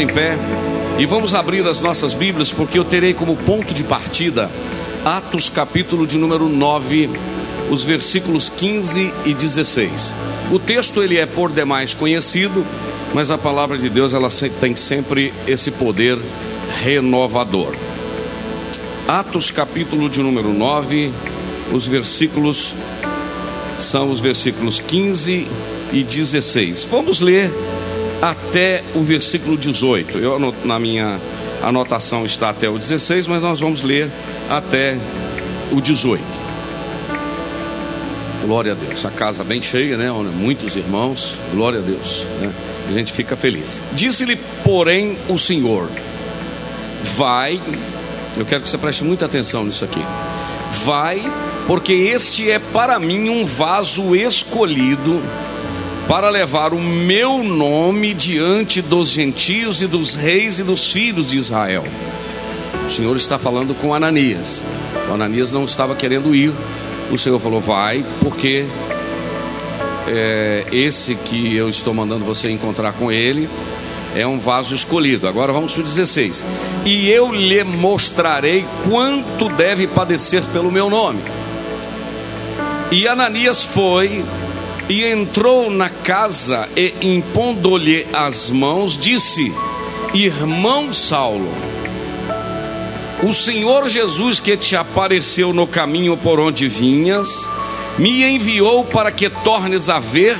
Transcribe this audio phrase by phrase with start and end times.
[0.00, 0.38] Em pé
[0.98, 4.50] e vamos abrir as nossas Bíblias, porque eu terei como ponto de partida
[5.04, 7.08] Atos, capítulo de número 9,
[7.70, 10.12] os versículos 15 e 16.
[10.50, 12.66] O texto ele é por demais conhecido,
[13.14, 14.28] mas a palavra de Deus ela
[14.60, 16.18] tem sempre esse poder
[16.82, 17.74] renovador.
[19.06, 21.12] Atos, capítulo de número 9,
[21.72, 22.74] os versículos
[23.78, 25.46] são os versículos 15
[25.92, 26.86] e 16.
[26.90, 27.52] Vamos ler
[28.20, 30.18] até o versículo 18.
[30.18, 31.20] Eu na minha
[31.62, 34.10] anotação está até o 16, mas nós vamos ler
[34.48, 34.96] até
[35.72, 36.22] o 18.
[38.44, 39.04] Glória a Deus.
[39.04, 40.10] A casa bem cheia, né?
[40.10, 41.34] Muitos irmãos.
[41.52, 42.24] Glória a Deus.
[42.40, 42.50] Né?
[42.88, 43.82] A gente fica feliz.
[43.92, 45.88] Disse-lhe, porém, o Senhor:
[47.16, 47.60] Vai.
[48.36, 50.00] Eu quero que você preste muita atenção nisso aqui.
[50.84, 51.20] Vai,
[51.66, 55.20] porque este é para mim um vaso escolhido
[56.08, 61.36] para levar o meu nome diante dos gentios e dos reis e dos filhos de
[61.36, 61.84] Israel.
[62.86, 64.62] O Senhor está falando com Ananias.
[65.10, 66.54] O Ananias não estava querendo ir.
[67.12, 68.64] O Senhor falou: Vai, porque
[70.06, 73.46] é, esse que eu estou mandando você encontrar com ele
[74.16, 75.28] é um vaso escolhido.
[75.28, 76.42] Agora vamos para o 16.
[76.86, 81.20] E eu lhe mostrarei quanto deve padecer pelo meu nome.
[82.90, 84.24] E Ananias foi
[84.88, 89.52] e entrou na casa e, impondo-lhe as mãos, disse:
[90.14, 91.52] Irmão Saulo,
[93.22, 97.28] o Senhor Jesus que te apareceu no caminho por onde vinhas,
[97.98, 100.38] me enviou para que tornes a ver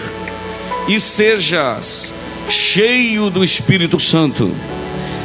[0.88, 2.14] e sejas
[2.48, 4.50] cheio do Espírito Santo.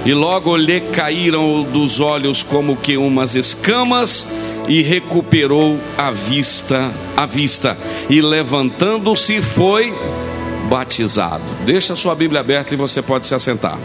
[0.06, 4.26] E logo lhe caíram dos olhos como que umas escamas
[4.68, 7.78] e recuperou a vista, a vista,
[8.10, 9.94] e levantando-se foi
[10.70, 11.44] batizado.
[11.66, 13.78] Deixa a sua Bíblia aberta e você pode se assentar.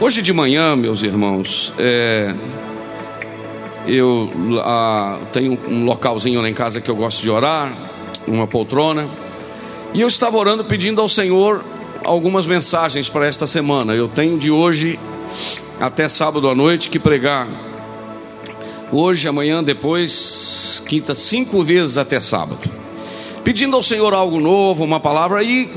[0.00, 2.34] Hoje de manhã, meus irmãos, é,
[3.86, 4.30] eu
[4.62, 7.72] ah, tenho um localzinho lá em casa que eu gosto de orar,
[8.26, 9.08] uma poltrona,
[9.94, 11.64] e eu estava orando pedindo ao Senhor
[12.04, 13.94] algumas mensagens para esta semana.
[13.94, 14.98] Eu tenho de hoje
[15.80, 17.48] até sábado à noite que pregar
[18.92, 22.70] hoje, amanhã, depois, quinta, cinco vezes até sábado,
[23.44, 25.42] pedindo ao Senhor algo novo, uma palavra.
[25.42, 25.70] E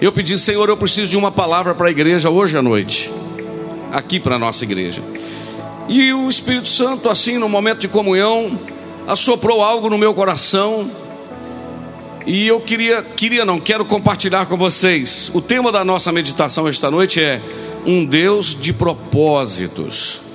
[0.00, 3.10] eu pedi, Senhor, eu preciso de uma palavra para a igreja hoje à noite,
[3.92, 5.02] aqui para a nossa igreja.
[5.88, 8.58] E o Espírito Santo, assim, no momento de comunhão,
[9.06, 10.90] assoprou algo no meu coração.
[12.26, 15.30] E eu queria, queria não, quero compartilhar com vocês.
[15.32, 17.40] O tema da nossa meditação esta noite é
[17.86, 20.27] um Deus de propósitos.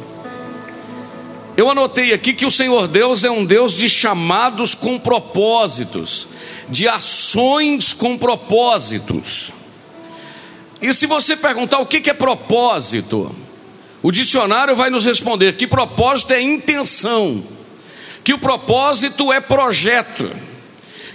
[1.55, 6.27] Eu anotei aqui que o Senhor Deus é um Deus de chamados com propósitos,
[6.67, 9.51] de ações com propósitos.
[10.81, 13.33] E se você perguntar o que é propósito,
[14.01, 17.43] o dicionário vai nos responder que propósito é intenção,
[18.23, 20.31] que o propósito é projeto,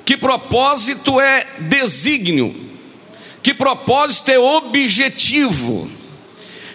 [0.04, 2.54] que propósito é desígnio,
[3.42, 5.90] que propósito é objetivo,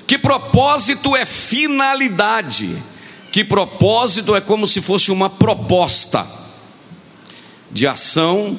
[0.05, 2.92] que propósito é finalidade
[3.33, 6.23] que propósito é como se fosse uma proposta
[7.71, 8.57] de ação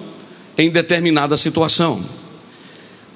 [0.58, 2.04] em determinada situação.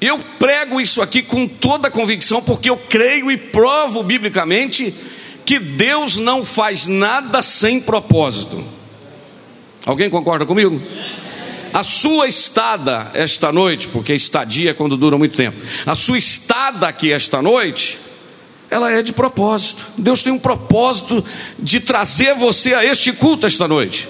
[0.00, 4.94] Eu prego isso aqui com toda a convicção, porque eu creio e provo biblicamente
[5.44, 8.64] que Deus não faz nada sem propósito.
[9.84, 10.80] Alguém concorda comigo?
[11.74, 16.86] A sua estada esta noite, porque estadia é quando dura muito tempo, a sua estada
[16.86, 17.98] aqui esta noite
[18.70, 19.84] ela é de propósito.
[19.96, 21.24] Deus tem um propósito
[21.58, 24.08] de trazer você a este culto esta noite.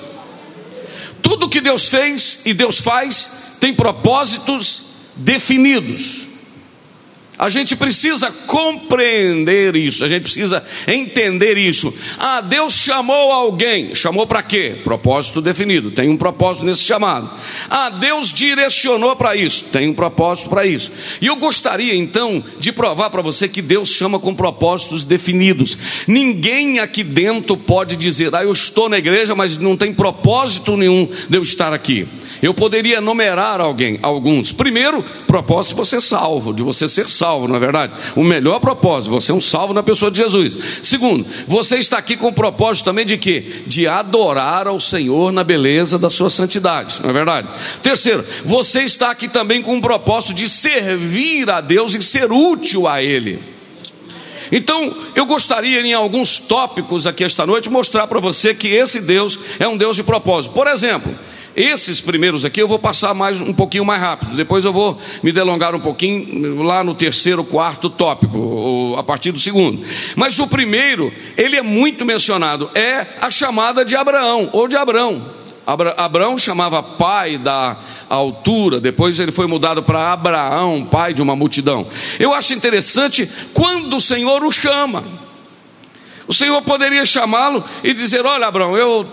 [1.23, 4.83] Tudo que Deus fez e Deus faz tem propósitos
[5.17, 6.28] definidos.
[7.39, 11.95] A gente precisa compreender isso, a gente precisa entender isso.
[12.19, 14.77] Ah, Deus chamou alguém, chamou para quê?
[14.83, 17.31] Propósito definido, tem um propósito nesse chamado.
[17.71, 20.91] Ah, Deus direcionou para isso, tem um propósito para isso.
[21.21, 25.79] E eu gostaria então de provar para você que Deus chama com propósitos definidos.
[26.09, 31.09] Ninguém aqui dentro pode dizer, ah, eu estou na igreja, mas não tem propósito nenhum
[31.29, 32.09] de eu estar aqui.
[32.43, 34.53] Eu poderia enumerar alguém, alguns.
[34.53, 37.93] Primeiro, propósito de você salvo, de você ser salvo, não é verdade?
[38.15, 40.57] O melhor propósito, você é um salvo na pessoa de Jesus.
[40.83, 43.63] Segundo, você está aqui com o propósito também de quê?
[43.67, 47.49] De adorar ao Senhor na beleza da sua santidade, não é verdade?
[47.83, 52.87] Terceiro, você está aqui também com o propósito de servir a Deus e ser útil
[52.87, 53.59] a Ele.
[54.51, 59.39] Então, eu gostaria em alguns tópicos aqui esta noite mostrar para você que esse Deus
[59.59, 60.55] é um Deus de propósito.
[60.55, 61.15] Por exemplo,
[61.59, 64.37] esses primeiros aqui eu vou passar mais um pouquinho mais rápido.
[64.37, 69.41] Depois eu vou me delongar um pouquinho lá no terceiro, quarto tópico, a partir do
[69.41, 69.85] segundo.
[70.15, 75.21] Mas o primeiro, ele é muito mencionado, é a chamada de Abraão ou de Abrão.
[75.67, 77.77] Abra, Abraão chamava pai da
[78.09, 81.89] altura, depois ele foi mudado para Abraão, pai de uma multidão.
[82.21, 85.05] Eu acho interessante quando o Senhor o chama.
[86.29, 89.05] O Senhor poderia chamá-lo e dizer: Olha, Abraão, eu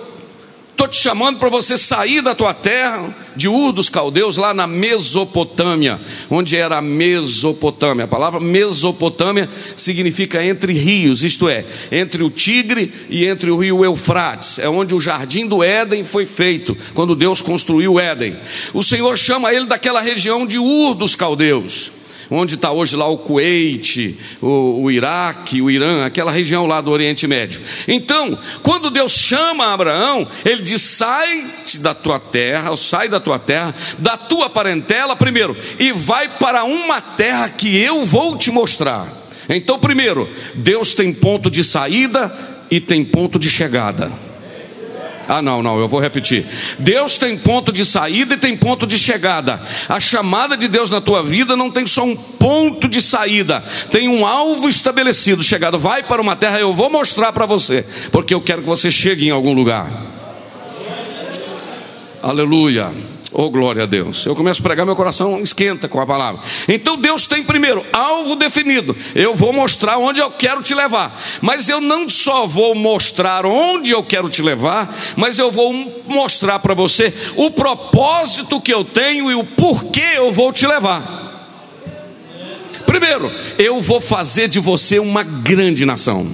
[0.75, 4.68] Estou te chamando para você sair da tua terra, de Ur dos Caldeus, lá na
[4.68, 5.98] Mesopotâmia,
[6.30, 8.04] onde era a Mesopotâmia.
[8.04, 13.86] A palavra Mesopotâmia significa entre rios, isto é, entre o Tigre e entre o rio
[13.86, 14.60] Eufrates.
[14.60, 18.36] É onde o jardim do Éden foi feito, quando Deus construiu o Éden.
[18.74, 21.94] O Senhor chama ele daquela região de Ur dos Caldeus
[22.30, 26.92] onde está hoje lá o Kuwait, o, o Iraque, o Irã, aquela região lá do
[26.92, 27.62] Oriente Médio.
[27.88, 31.45] Então, quando Deus chama Abraão, ele diz: sai
[31.80, 37.01] da tua terra, sai da tua terra, da tua parentela, primeiro, e vai para uma
[37.01, 39.07] terra que eu vou te mostrar.
[39.48, 42.36] Então, primeiro, Deus tem ponto de saída
[42.69, 44.25] e tem ponto de chegada.
[45.27, 46.45] Ah, não, não, eu vou repetir.
[46.77, 49.60] Deus tem ponto de saída e tem ponto de chegada.
[49.89, 54.07] A chamada de Deus na tua vida não tem só um ponto de saída, tem
[54.07, 55.44] um alvo estabelecido.
[55.44, 58.92] Chegado, vai para uma terra, eu vou mostrar para você, porque eu quero que você
[58.92, 59.89] chegue em algum lugar.
[62.21, 63.14] Aleluia.
[63.37, 64.25] Oh, glória a Deus.
[64.25, 66.41] Eu começo a pregar, meu coração esquenta com a palavra.
[66.69, 68.95] Então Deus tem primeiro alvo definido.
[69.13, 71.13] Eu vou mostrar onde eu quero te levar.
[71.41, 75.73] Mas eu não só vou mostrar onde eu quero te levar, mas eu vou
[76.07, 81.51] mostrar para você o propósito que eu tenho e o porquê eu vou te levar.
[82.85, 83.29] Primeiro,
[83.59, 86.25] eu vou fazer de você uma grande nação.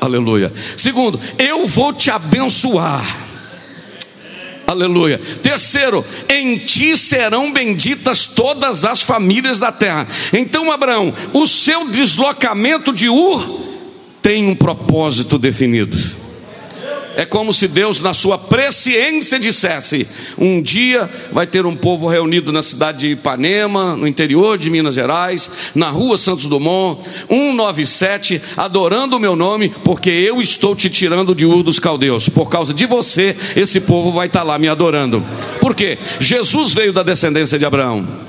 [0.00, 0.50] Aleluia.
[0.74, 3.23] Segundo, eu vou te abençoar.
[4.66, 5.20] Aleluia.
[5.42, 10.06] Terceiro, em ti serão benditas todas as famílias da terra.
[10.32, 13.60] Então, Abraão, o seu deslocamento de Ur
[14.22, 16.23] tem um propósito definido.
[17.16, 20.06] É como se Deus, na sua presciência, dissesse:
[20.38, 24.94] um dia vai ter um povo reunido na cidade de Ipanema, no interior de Minas
[24.94, 31.34] Gerais, na rua Santos Dumont, 197, adorando o meu nome, porque eu estou te tirando
[31.34, 32.28] de Ur dos Caldeus.
[32.28, 35.22] Por causa de você, esse povo vai estar lá me adorando.
[35.60, 35.98] Por quê?
[36.18, 38.23] Jesus veio da descendência de Abraão.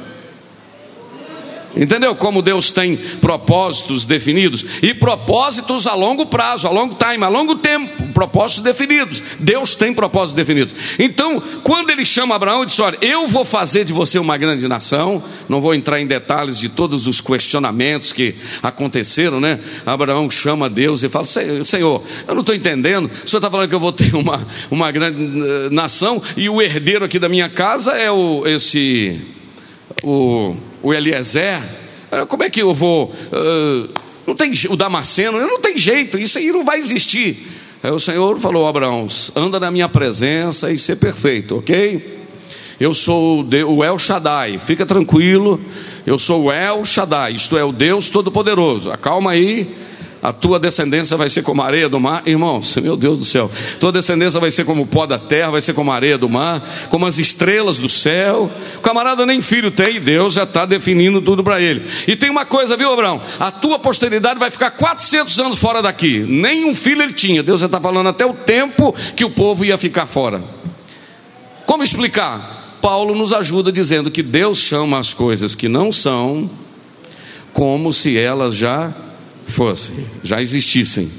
[1.75, 4.65] Entendeu como Deus tem propósitos definidos?
[4.81, 9.21] E propósitos a longo prazo, a longo time, a longo tempo, propósitos definidos.
[9.39, 10.73] Deus tem propósitos definidos.
[10.97, 14.67] Então, quando ele chama Abraão e diz: Olha, eu vou fazer de você uma grande
[14.67, 19.59] nação, não vou entrar em detalhes de todos os questionamentos que aconteceram, né?
[19.85, 23.75] Abraão chama Deus e fala: Senhor, eu não estou entendendo, o senhor está falando que
[23.75, 27.91] eu vou ter uma, uma grande eh, nação e o herdeiro aqui da minha casa
[27.91, 29.19] é o, esse.
[30.03, 30.55] O,
[30.85, 31.59] o Eliezer,
[32.11, 33.05] ah, como é que eu vou?
[33.05, 33.89] Uh,
[34.27, 37.35] não tem o Damasceno, não tem jeito, isso aí não vai existir.
[37.81, 42.13] Aí o Senhor falou: Abraão, anda na minha presença e ser perfeito, ok?
[42.79, 45.59] Eu sou o El Shaddai, fica tranquilo,
[46.05, 48.91] eu sou o El Shaddai, isto é, o Deus Todo-Poderoso.
[48.91, 49.67] Acalma aí,
[50.25, 52.23] a tua descendência vai ser como a areia do mar.
[52.25, 55.61] Irmãos, meu Deus do céu, tua descendência vai ser como o pó da terra, vai
[55.61, 58.49] ser como a areia do mar, como as estrelas do céu.
[58.77, 61.85] O camarada nem filho tem, Deus já está definindo tudo para ele.
[62.07, 63.21] E tem uma coisa, viu, Abraão?
[63.39, 66.25] A tua posteridade vai ficar 400 anos fora daqui.
[66.27, 67.43] Nenhum filho ele tinha.
[67.43, 70.43] Deus já está falando até o tempo que o povo ia ficar fora.
[71.67, 72.79] Como explicar?
[72.81, 76.49] Paulo nos ajuda dizendo que Deus chama as coisas que não são
[77.53, 78.91] como se elas já
[79.47, 81.09] fossem, já existissem.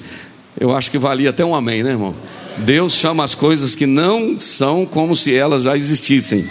[0.58, 2.14] Eu acho que valia até um amém, né, irmão?
[2.58, 6.48] Deus chama as coisas que não são como se elas já existissem.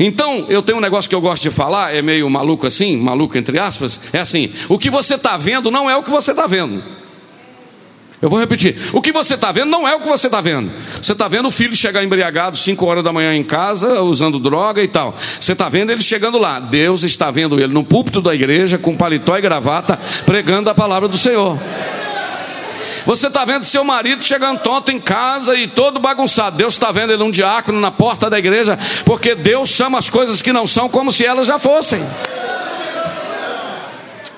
[0.00, 3.38] Então, eu tenho um negócio que eu gosto de falar, é meio maluco assim, maluco
[3.38, 6.46] entre aspas, é assim: o que você está vendo não é o que você está
[6.46, 6.82] vendo.
[8.24, 10.72] Eu vou repetir: o que você está vendo não é o que você está vendo.
[11.02, 14.82] Você está vendo o filho chegar embriagado 5 horas da manhã em casa, usando droga
[14.82, 15.14] e tal.
[15.38, 16.58] Você está vendo ele chegando lá.
[16.58, 21.06] Deus está vendo ele no púlpito da igreja, com paletó e gravata, pregando a palavra
[21.06, 21.58] do Senhor.
[23.04, 26.56] Você está vendo seu marido chegando tonto em casa e todo bagunçado.
[26.56, 30.40] Deus está vendo ele um diácono na porta da igreja, porque Deus chama as coisas
[30.40, 32.02] que não são como se elas já fossem.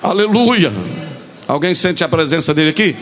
[0.03, 0.73] Aleluia.
[1.47, 2.93] Alguém sente a presença dele aqui?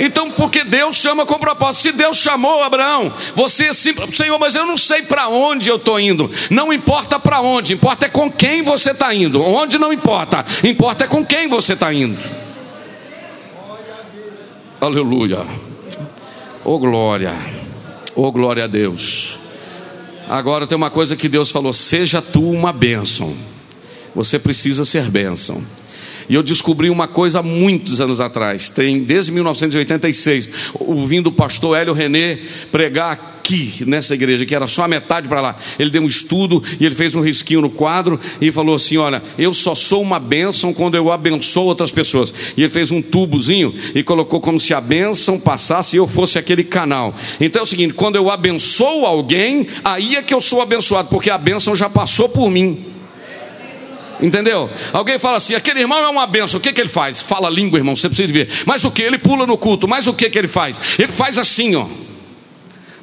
[0.00, 1.82] Então, porque Deus chama com propósito.
[1.82, 5.98] Se Deus chamou Abraão, você simples, Senhor, mas eu não sei para onde eu estou
[5.98, 6.30] indo.
[6.50, 9.42] Não importa para onde, importa é com quem você está indo.
[9.42, 12.18] Onde não importa, importa é com quem você está indo.
[14.80, 15.44] Aleluia.
[16.64, 17.34] Oh glória.
[18.14, 19.38] Oh glória a Deus.
[20.28, 23.34] Agora tem uma coisa que Deus falou: seja tu uma bênção.
[24.14, 25.64] Você precisa ser bênção.
[26.28, 31.92] E eu descobri uma coisa muitos anos atrás, tem desde 1986, ouvindo o pastor Hélio
[31.92, 32.38] René
[32.70, 35.56] pregar aqui nessa igreja, que era só a metade para lá.
[35.78, 39.22] Ele deu um estudo e ele fez um risquinho no quadro e falou assim: Olha,
[39.38, 42.32] eu só sou uma bênção quando eu abençoo outras pessoas.
[42.56, 46.38] E ele fez um tubozinho e colocou como se a bênção passasse e eu fosse
[46.38, 47.14] aquele canal.
[47.40, 51.30] Então é o seguinte: quando eu abençoo alguém, aí é que eu sou abençoado, porque
[51.30, 52.87] a bênção já passou por mim.
[54.20, 54.68] Entendeu?
[54.92, 57.20] Alguém fala assim: aquele irmão é uma benção, o que, que ele faz?
[57.20, 58.48] Fala língua, irmão, você precisa ver.
[58.66, 59.02] Mas o que?
[59.02, 60.80] Ele pula no culto, mas o que, que ele faz?
[60.98, 61.86] Ele faz assim, ó.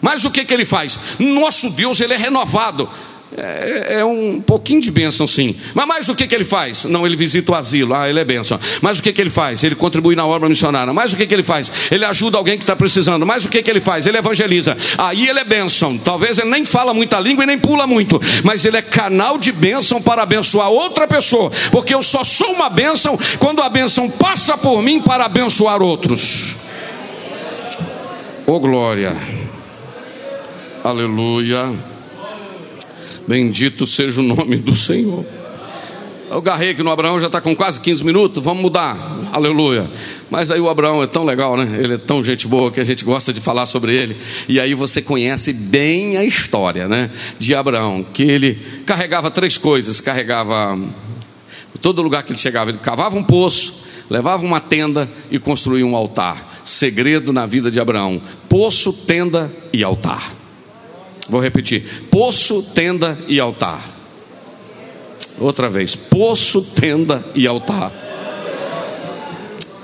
[0.01, 0.98] Mas o que, que ele faz?
[1.17, 2.89] Nosso Deus, ele é renovado.
[3.38, 5.55] É, é, um pouquinho de bênção, sim.
[5.74, 6.86] Mas mais o que, que ele faz?
[6.86, 7.94] Não, ele visita o asilo.
[7.94, 8.60] Ah, ele é bênção.
[8.82, 9.63] Mas o que, que ele faz?
[9.63, 10.94] Ele contribui na obra missionária.
[10.94, 11.72] Mas o que, que ele faz?
[11.91, 13.25] Ele ajuda alguém que está precisando.
[13.25, 14.05] Mas o que, que ele faz?
[14.05, 14.77] Ele evangeliza.
[14.98, 15.98] Aí ele é bênção.
[15.98, 18.22] Talvez ele nem fala muita língua e nem pula muito.
[18.44, 21.51] Mas ele é canal de bênção para abençoar outra pessoa.
[21.72, 26.55] Porque eu só sou uma bênção quando a bênção passa por mim para abençoar outros.
[28.48, 29.17] Oh glória.
[30.84, 31.94] Aleluia.
[33.27, 35.25] Bendito seja o nome do Senhor.
[36.29, 39.89] Eu garrei aqui no Abraão, já está com quase 15 minutos, vamos mudar, aleluia.
[40.29, 41.79] Mas aí o Abraão é tão legal, né?
[41.79, 44.17] Ele é tão gente boa que a gente gosta de falar sobre ele.
[44.50, 47.12] E aí você conhece bem a história, né?
[47.38, 50.77] De Abraão, que ele carregava três coisas: carregava
[51.79, 55.96] todo lugar que ele chegava, ele cavava um poço, levava uma tenda e construía um
[55.96, 56.53] altar.
[56.65, 60.44] Segredo na vida de Abraão: poço, tenda e altar.
[61.27, 63.84] Vou repetir: poço, tenda e altar.
[65.39, 67.91] Outra vez: poço, tenda e altar.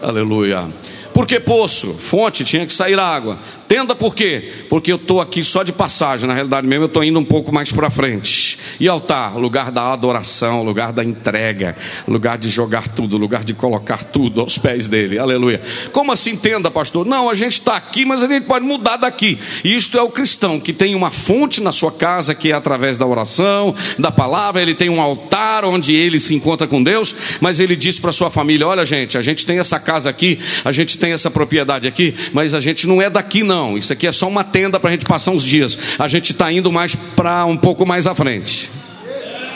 [0.02, 0.68] Aleluia.
[1.14, 1.94] Por que poço?
[1.94, 3.38] Fonte, tinha que sair água.
[3.68, 4.52] Tenda por quê?
[4.68, 7.54] Porque eu estou aqui só de passagem, na realidade mesmo eu estou indo um pouco
[7.54, 8.60] mais para frente.
[8.80, 14.04] E altar, lugar da adoração, lugar da entrega, lugar de jogar tudo, lugar de colocar
[14.04, 15.18] tudo aos pés dele.
[15.18, 15.62] Aleluia.
[15.94, 17.06] Como assim tenda, pastor?
[17.06, 19.40] Não, a gente está aqui, mas a gente pode mudar daqui.
[19.64, 23.06] Isto é o cristão que tem uma fonte na sua casa que é através da
[23.06, 27.78] oração, da palavra, ele tem um altar onde ele se encontra com Deus, mas ele
[27.78, 31.12] diz para sua família: olha, gente, a gente tem essa casa aqui, a gente tem
[31.12, 34.44] essa propriedade aqui, mas a gente não é daqui, não isso aqui é só uma
[34.44, 35.78] tenda para a gente passar uns dias.
[36.00, 38.70] A gente está indo mais para um pouco mais à frente.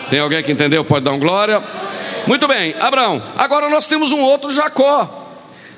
[0.10, 0.84] Tem alguém que entendeu?
[0.84, 1.64] Pode dar um glória.
[2.28, 3.22] Muito bem, Abraão.
[3.38, 5.25] Agora nós temos um outro Jacó.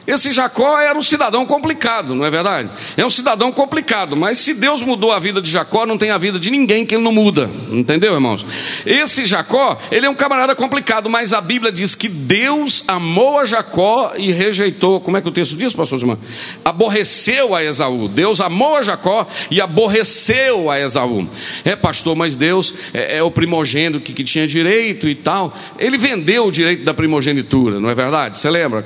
[0.08, 2.70] Esse Jacó era um cidadão complicado, não é verdade?
[2.96, 6.18] É um cidadão complicado, mas se Deus mudou a vida de Jacó, não tem a
[6.18, 8.46] vida de ninguém que ele não muda, entendeu, irmãos?
[8.86, 13.46] Esse Jacó, ele é um camarada complicado, mas a Bíblia diz que Deus amou a
[13.46, 16.18] Jacó e rejeitou, como é que o texto diz, pastor Simão?
[16.64, 18.08] Aborreceu a Esaú.
[18.08, 21.28] Deus amou a Jacó e aborreceu a Esaú.
[21.66, 25.54] É, pastor, mas Deus é, é o primogênito que, que, tinha direito e tal.
[25.78, 28.38] Ele vendeu o direito da primogenitura, não é verdade?
[28.38, 28.84] Você lembra?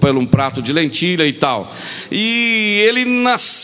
[0.00, 1.74] Pelo um prato de lentilha e tal.
[2.10, 3.06] E ele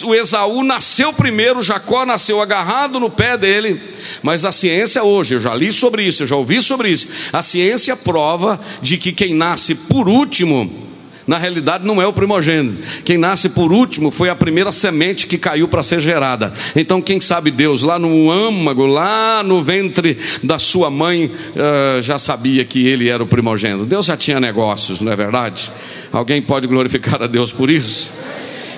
[0.05, 3.81] o Esaú nasceu primeiro, Jacó nasceu agarrado no pé dele.
[4.23, 7.09] Mas a ciência hoje, eu já li sobre isso, eu já ouvi sobre isso.
[7.33, 10.85] A ciência prova de que quem nasce por último
[11.27, 12.79] na realidade não é o primogênito.
[13.05, 16.53] Quem nasce por último foi a primeira semente que caiu para ser gerada.
[16.77, 22.19] Então, quem sabe Deus, lá no âmago, lá no ventre da sua mãe, uh, já
[22.19, 23.87] sabia que ele era o primogênito.
[23.87, 25.71] Deus já tinha negócios, não é verdade?
[26.15, 28.15] Alguém pode glorificar a Deus por isso?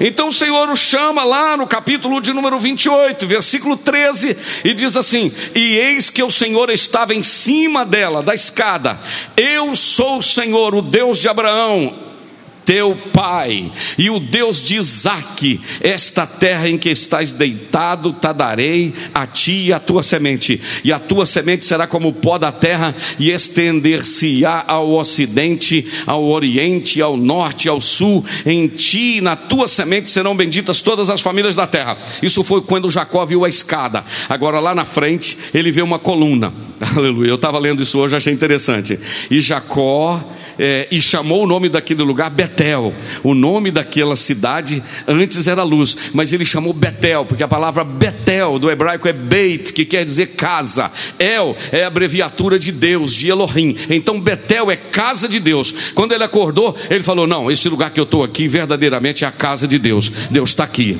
[0.00, 4.96] Então o Senhor o chama lá no capítulo de número 28, versículo 13, e diz
[4.96, 8.98] assim: E eis que o Senhor estava em cima dela, da escada.
[9.36, 12.05] Eu sou o Senhor, o Deus de Abraão,
[12.66, 18.92] teu pai, e o Deus de Isaque, esta terra em que estás deitado, te darei
[19.14, 22.50] a ti e a tua semente, e a tua semente será como o pó da
[22.50, 29.36] terra, e estender-se-á ao ocidente, ao oriente, ao norte, ao sul, em ti e na
[29.36, 31.96] tua semente serão benditas todas as famílias da terra.
[32.20, 34.04] Isso foi quando Jacó viu a escada.
[34.28, 36.52] Agora lá na frente, ele vê uma coluna.
[36.96, 37.28] Aleluia.
[37.28, 38.98] Eu estava lendo isso hoje, achei interessante.
[39.30, 40.22] E Jacó
[40.58, 42.94] é, e chamou o nome daquele lugar Betel.
[43.22, 48.58] O nome daquela cidade antes era luz, mas ele chamou Betel, porque a palavra Betel
[48.58, 50.90] do hebraico é Beit, que quer dizer casa.
[51.18, 53.76] El é a abreviatura de Deus, de Elohim.
[53.90, 55.72] Então Betel é casa de Deus.
[55.94, 59.32] Quando ele acordou, ele falou: Não, esse lugar que eu estou aqui verdadeiramente é a
[59.32, 60.10] casa de Deus.
[60.30, 60.98] Deus está aqui.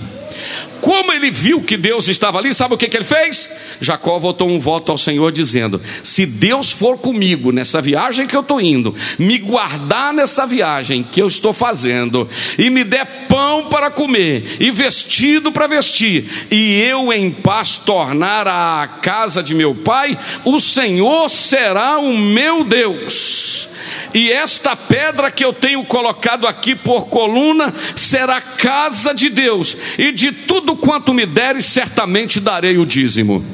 [0.81, 3.77] Como ele viu que Deus estava ali, sabe o que, que ele fez?
[3.81, 8.41] Jacó votou um voto ao Senhor, dizendo: Se Deus for comigo nessa viagem que eu
[8.41, 13.91] estou indo, me guardar nessa viagem que eu estou fazendo, e me der pão para
[13.91, 20.17] comer, e vestido para vestir, e eu em paz tornar a casa de meu pai,
[20.45, 23.69] o Senhor será o meu Deus
[24.15, 30.13] e esta pedra que eu tenho colocado aqui por coluna será casa de Deus, e
[30.13, 33.45] de tudo quanto me deres, certamente darei o dízimo.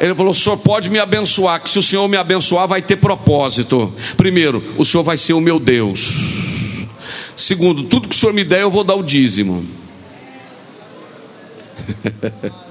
[0.00, 2.96] Ele falou: o senhor pode me abençoar, que se o senhor me abençoar, vai ter
[2.96, 3.92] propósito.
[4.16, 6.86] Primeiro, o senhor vai ser o meu Deus.
[7.36, 9.66] Segundo, tudo que o senhor me der, eu vou dar o dízimo.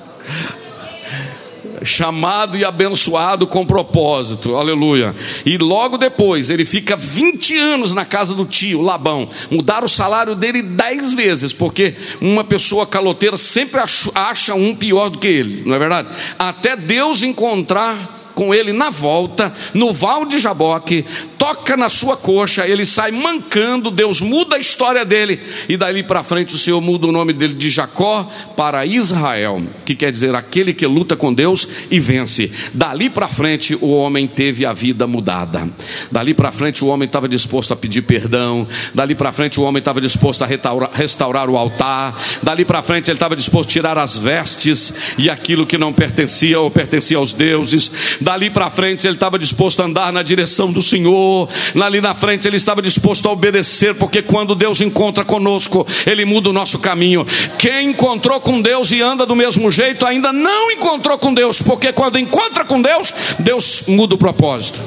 [1.84, 5.16] chamado e abençoado com propósito, aleluia.
[5.46, 10.36] E logo depois ele fica 20 anos na casa do tio Labão, mudaram o salário
[10.36, 13.82] dele 10 vezes, porque uma pessoa caloteira sempre
[14.16, 16.08] acha um pior do que ele, não é verdade?
[16.38, 21.04] Até Deus encontrar com ele na volta, no val de Jaboque,
[21.40, 26.24] toca na sua coxa, ele sai mancando, Deus muda a história dele, e dali para
[26.24, 30.72] frente o Senhor muda o nome dele de Jacó para Israel, que quer dizer aquele
[30.72, 32.52] que luta com Deus e vence.
[32.76, 35.68] Dali para frente o homem teve a vida mudada.
[36.12, 39.80] Dali para frente o homem estava disposto a pedir perdão, dali para frente o homem
[39.80, 43.98] estava disposto a restaurar, restaurar o altar, dali para frente ele estava disposto a tirar
[43.98, 47.92] as vestes e aquilo que não pertencia ou pertencia aos deuses
[48.28, 51.48] Dali para frente ele estava disposto a andar na direção do Senhor.
[51.82, 56.50] Ali na frente ele estava disposto a obedecer, porque quando Deus encontra conosco, ele muda
[56.50, 57.26] o nosso caminho.
[57.58, 61.94] Quem encontrou com Deus e anda do mesmo jeito ainda não encontrou com Deus, porque
[61.94, 64.78] quando encontra com Deus, Deus muda o propósito.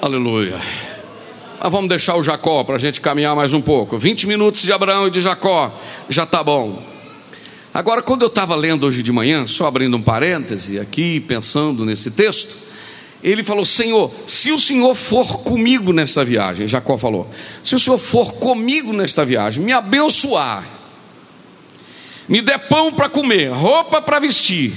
[0.00, 0.60] Aleluia.
[1.60, 3.98] Mas vamos deixar o Jacó para a gente caminhar mais um pouco.
[3.98, 5.72] 20 minutos de Abraão e de Jacó,
[6.08, 6.89] já está bom.
[7.72, 12.10] Agora, quando eu estava lendo hoje de manhã, só abrindo um parêntese aqui, pensando nesse
[12.10, 12.70] texto,
[13.22, 17.30] ele falou: Senhor, se o Senhor for comigo nesta viagem, Jacó falou,
[17.62, 20.64] se o Senhor for comigo nesta viagem, me abençoar,
[22.28, 24.72] me der pão para comer, roupa para vestir,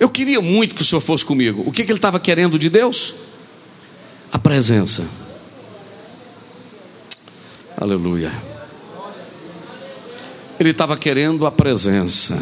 [0.00, 1.62] eu queria muito que o Senhor fosse comigo.
[1.66, 3.14] O que, que ele estava querendo de Deus?
[4.32, 5.04] A presença.
[7.76, 8.51] Aleluia.
[10.62, 12.38] Ele estava querendo a presença.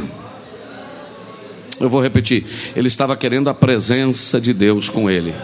[1.81, 2.45] Eu vou repetir.
[2.77, 5.35] Ele estava querendo a presença de Deus com ele.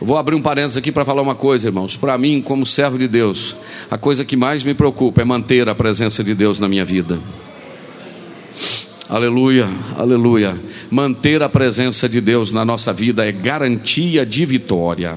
[0.00, 1.94] Vou abrir um parênteses aqui para falar uma coisa, irmãos.
[1.94, 3.54] Para mim, como servo de Deus,
[3.88, 7.20] a coisa que mais me preocupa é manter a presença de Deus na minha vida.
[9.08, 10.60] Aleluia, aleluia.
[10.90, 15.16] Manter a presença de Deus na nossa vida é garantia de vitória.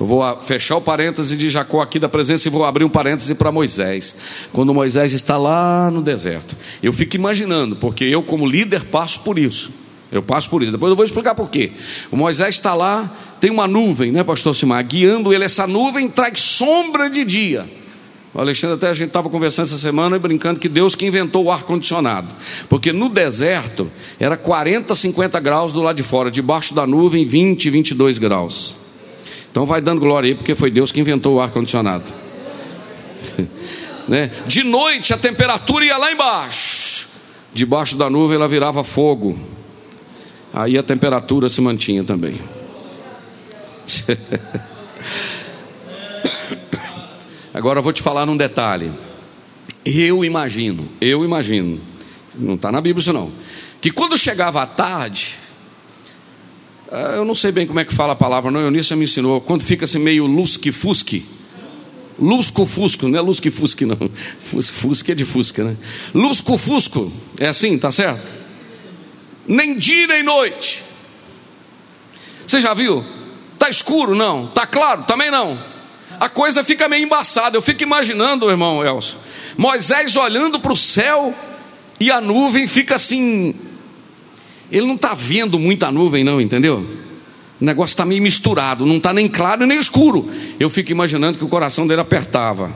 [0.00, 3.34] Eu vou fechar o parêntese de Jacó aqui da presença e vou abrir um parêntese
[3.34, 4.16] para Moisés.
[4.52, 6.56] Quando Moisés está lá no deserto.
[6.82, 9.72] Eu fico imaginando, porque eu, como líder, passo por isso.
[10.10, 10.70] Eu passo por isso.
[10.70, 11.72] Depois eu vou explicar por quê.
[12.12, 14.84] O Moisés está lá, tem uma nuvem, né, pastor Simar?
[14.84, 17.66] Guiando ele, essa nuvem traz sombra de dia.
[18.32, 21.46] O Alexandre, até a gente estava conversando essa semana e brincando que Deus que inventou
[21.46, 22.32] o ar-condicionado.
[22.68, 27.68] Porque no deserto era 40, 50 graus do lado de fora, debaixo da nuvem 20,
[27.68, 28.76] 22 graus.
[29.58, 32.12] Então vai dando glória aí, porque foi Deus que inventou o ar-condicionado.
[34.06, 34.30] né?
[34.46, 37.08] De noite a temperatura ia lá embaixo,
[37.52, 39.36] debaixo da nuvem ela virava fogo,
[40.54, 42.40] aí a temperatura se mantinha também.
[47.52, 48.92] Agora eu vou te falar num detalhe.
[49.84, 51.80] Eu imagino, eu imagino,
[52.32, 53.32] não está na Bíblia isso não,
[53.80, 55.36] que quando chegava a tarde,
[57.16, 58.60] eu não sei bem como é que fala a palavra, não.
[58.60, 59.40] Eunice me ensinou.
[59.40, 61.24] Quando fica assim meio lusque-fusque.
[62.18, 63.96] Lusco-fusco, não é lusque-fusque, não.
[64.42, 65.76] Fusque é de fusca, né?
[66.14, 67.12] Lusco-fusco.
[67.38, 68.26] É assim, tá certo?
[69.46, 70.82] Nem dia nem noite.
[72.46, 73.04] Você já viu?
[73.58, 74.14] Tá escuro?
[74.14, 74.48] Não.
[74.48, 75.04] Tá claro?
[75.04, 75.58] Também não.
[76.18, 77.56] A coisa fica meio embaçada.
[77.56, 79.16] Eu fico imaginando, irmão Elcio,
[79.56, 81.34] Moisés olhando para o céu
[82.00, 83.54] e a nuvem fica assim.
[84.70, 86.84] Ele não está vendo muita nuvem, não, entendeu?
[87.60, 90.28] O negócio está meio misturado, não está nem claro nem escuro.
[90.60, 92.70] Eu fico imaginando que o coração dele apertava,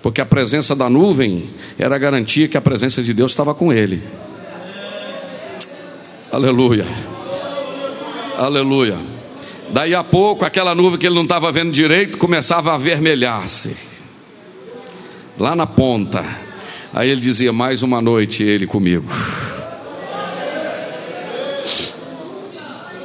[0.00, 3.72] porque a presença da nuvem era a garantia que a presença de Deus estava com
[3.72, 4.02] ele.
[6.32, 6.86] Aleluia.
[8.38, 8.96] Aleluia.
[9.70, 13.76] Daí a pouco, aquela nuvem que ele não estava vendo direito começava a avermelhar-se.
[15.38, 16.24] Lá na ponta.
[16.92, 19.06] Aí ele dizia: Mais uma noite ele comigo.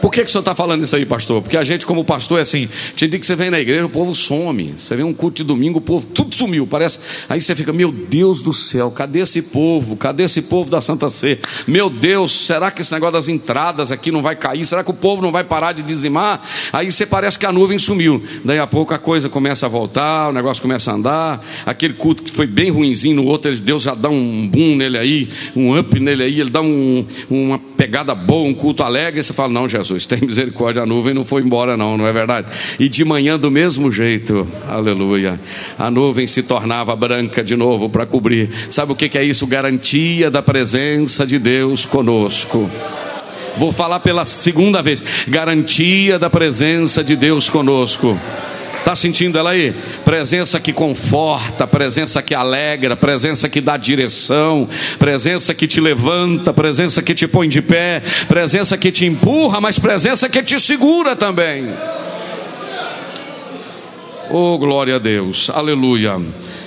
[0.03, 1.41] Por que, que o senhor está falando isso aí, pastor?
[1.41, 3.89] Porque a gente, como pastor, é assim: tinha dia que você vem na igreja, o
[3.89, 4.73] povo some.
[4.75, 6.67] Você vê um culto de domingo, o povo tudo sumiu.
[6.67, 6.99] Parece.
[7.29, 9.95] Aí você fica: Meu Deus do céu, cadê esse povo?
[9.95, 11.39] Cadê esse povo da Santa Sé?
[11.65, 14.65] Meu Deus, será que esse negócio das entradas aqui não vai cair?
[14.65, 16.45] Será que o povo não vai parar de dizimar?
[16.73, 18.21] Aí você parece que a nuvem sumiu.
[18.43, 21.45] Daí a pouco a coisa começa a voltar, o negócio começa a andar.
[21.65, 25.29] Aquele culto que foi bem ruinzinho no outro, Deus já dá um boom nele aí,
[25.55, 29.21] um up nele aí, ele dá um, uma pegada boa, um culto alegre.
[29.21, 29.92] E você fala: Não, Jesus.
[29.93, 32.47] Jesus, tem misericórdia, a nuvem não foi embora, não, não é verdade?
[32.79, 35.39] E de manhã, do mesmo jeito, aleluia,
[35.77, 38.49] a nuvem se tornava branca de novo para cobrir.
[38.69, 39.45] Sabe o que é isso?
[39.45, 42.69] Garantia da presença de Deus conosco.
[43.58, 48.17] Vou falar pela segunda vez: garantia da presença de Deus conosco.
[48.83, 49.73] Está sentindo ela aí?
[50.03, 54.67] Presença que conforta, presença que alegra, presença que dá direção,
[54.99, 59.79] presença que te levanta, presença que te põe de pé, presença que te empurra, mas
[59.79, 61.73] presença que te segura também.
[64.29, 66.19] Oh, glória a Deus, aleluia.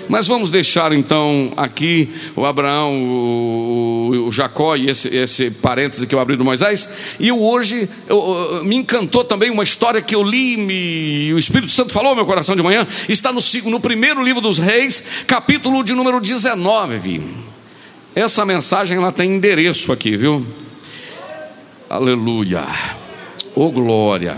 [0.09, 6.15] Mas vamos deixar então aqui o Abraão, o, o Jacó e esse, esse parêntese que
[6.15, 6.89] eu abri do Moisés.
[7.19, 11.73] E eu hoje eu, me encantou também uma história que eu li, me, o Espírito
[11.73, 12.87] Santo falou ao meu coração de manhã.
[13.09, 17.21] Está no, no primeiro livro dos Reis, capítulo de número 19.
[18.15, 20.47] Essa mensagem ela tem endereço aqui, viu?
[21.91, 22.65] Aleluia.
[23.55, 24.37] Oh glória.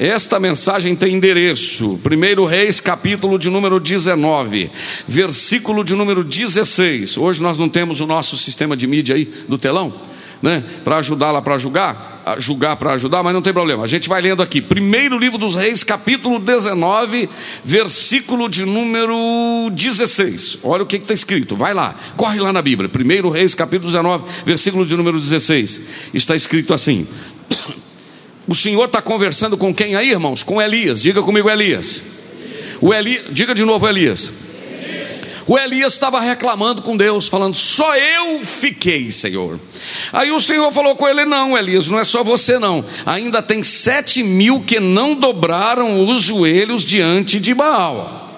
[0.00, 4.70] Esta mensagem tem endereço, 1 Reis, capítulo de número 19,
[5.06, 7.18] versículo de número 16.
[7.18, 9.92] Hoje nós não temos o nosso sistema de mídia aí do telão,
[10.40, 10.64] né?
[10.82, 13.84] Para ajudar lá para julgar, julgar para ajudar, mas não tem problema.
[13.84, 14.62] A gente vai lendo aqui.
[14.62, 17.28] Primeiro livro dos Reis, capítulo 19,
[17.62, 20.60] versículo de número 16.
[20.62, 21.54] Olha o que está escrito.
[21.54, 22.88] Vai lá, corre lá na Bíblia.
[22.88, 25.82] Primeiro Reis, capítulo 19, versículo de número 16.
[26.14, 27.06] Está escrito assim:
[28.50, 30.42] o Senhor está conversando com quem aí, irmãos?
[30.42, 31.00] Com Elias.
[31.00, 32.02] Diga comigo, Elias.
[32.80, 33.22] O Eli...
[33.30, 34.28] Diga de novo, Elias.
[35.46, 39.60] O Elias estava reclamando com Deus, falando: Só eu fiquei, Senhor.
[40.12, 42.84] Aí o Senhor falou com ele: Não, Elias, não é só você, não.
[43.06, 48.28] Ainda tem sete mil que não dobraram os joelhos diante de Baal.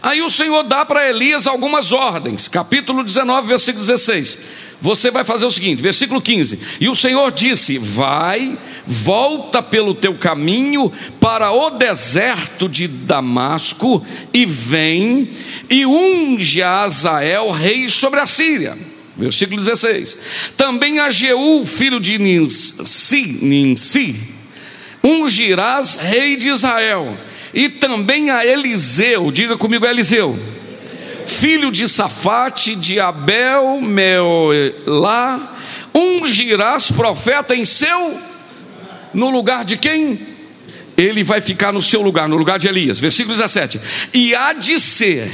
[0.00, 5.46] Aí o Senhor dá para Elias algumas ordens, capítulo 19, versículo 16 você vai fazer
[5.46, 11.70] o seguinte, versículo 15: E o Senhor disse: Vai, volta pelo teu caminho para o
[11.70, 15.30] deserto de Damasco, e vem
[15.68, 18.76] e unge a Azael, rei sobre a Síria.
[19.16, 20.18] Versículo 16:
[20.56, 24.16] Também a Jeú, filho de Ninsi, Ninsi
[25.02, 27.16] ungirás rei de Israel,
[27.54, 30.38] e também a Eliseu, diga comigo, Eliseu
[31.30, 35.56] filho de Safate, de Abel, Meolá,
[35.94, 38.18] ungirás profeta em seu,
[39.14, 40.18] no lugar de quem?
[40.96, 42.98] Ele vai ficar no seu lugar, no lugar de Elias.
[42.98, 43.80] Versículo 17:
[44.12, 45.30] E há de ser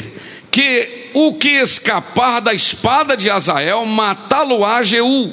[0.51, 5.33] que o que escapar da espada de Azael, matá-lo-á Jeú,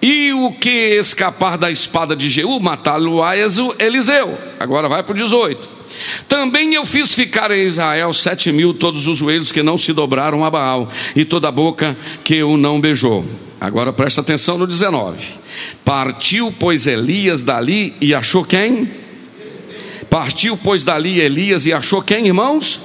[0.00, 3.34] e o que escapar da espada de Jeú, matá-lo-á
[3.78, 4.36] Eliseu.
[4.58, 5.81] Agora vai para o 18.
[6.28, 10.44] Também eu fiz ficar em Israel sete mil todos os joelhos que não se dobraram
[10.44, 13.24] a Baal, e toda a boca que o não beijou.
[13.60, 15.24] Agora presta atenção no 19.
[15.84, 18.90] Partiu, pois, Elias dali e achou quem?
[20.10, 22.80] Partiu, pois, dali Elias e achou quem, irmãos?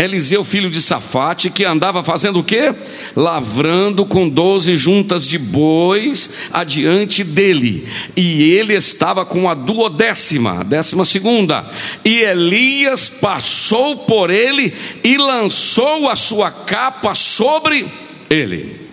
[0.00, 2.74] Eliseu, filho de Safate, que andava fazendo o quê?
[3.14, 7.86] Lavrando com doze juntas de bois adiante dele.
[8.16, 11.68] E ele estava com a duodécima, décima segunda.
[12.02, 14.72] E Elias passou por ele
[15.04, 17.86] e lançou a sua capa sobre
[18.30, 18.88] ele.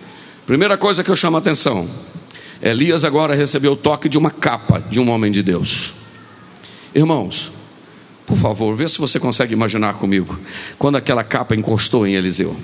[0.46, 1.88] Primeira coisa que eu chamo a atenção:
[2.60, 5.94] Elias agora recebeu o toque de uma capa de um homem de Deus.
[6.94, 7.52] Irmãos,
[8.28, 10.38] por favor, vê se você consegue imaginar comigo.
[10.78, 12.54] Quando aquela capa encostou em Eliseu.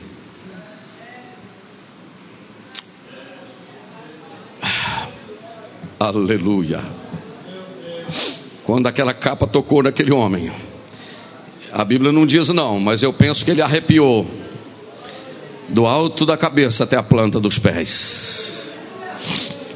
[5.98, 6.84] Aleluia.
[8.64, 10.52] quando aquela capa tocou naquele homem.
[11.72, 14.26] A Bíblia não diz não, mas eu penso que ele arrepiou
[15.70, 18.63] do alto da cabeça até a planta dos pés.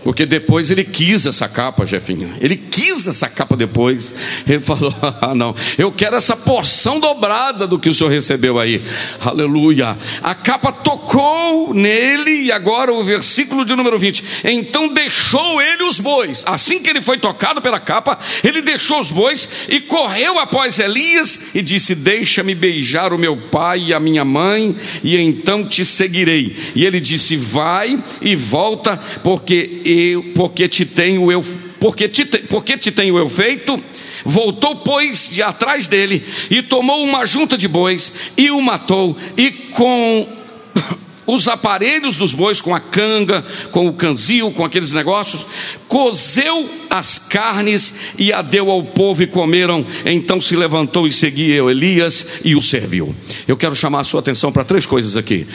[0.09, 2.35] Porque depois ele quis essa capa, Jefinho.
[2.41, 4.15] Ele quis essa capa depois.
[4.49, 4.91] Ele falou:
[5.21, 8.83] Ah, não, eu quero essa porção dobrada do que o senhor recebeu aí.
[9.21, 9.99] Aleluia.
[10.23, 14.25] A capa tocou nele, e agora o versículo de número 20.
[14.45, 16.43] Então deixou ele os bois.
[16.47, 21.55] Assim que ele foi tocado pela capa, ele deixou os bois e correu após Elias
[21.55, 26.57] e disse: Deixa-me beijar o meu pai e a minha mãe, e então te seguirei.
[26.75, 31.45] E ele disse: Vai e volta, porque eu, porque te tenho eu,
[31.81, 33.83] porque te, porque te tenho eu feito.
[34.25, 39.51] Voltou, pois, de atrás dele e tomou uma junta de bois e o matou, e
[39.51, 40.27] com
[41.27, 45.47] os aparelhos dos bois, com a canga, com o canzil, com aqueles negócios,
[45.87, 49.87] cozeu as carnes e a deu ao povo e comeram.
[50.05, 53.15] Então se levantou e seguiu Elias e o serviu.
[53.47, 55.47] Eu quero chamar a sua atenção para três coisas aqui.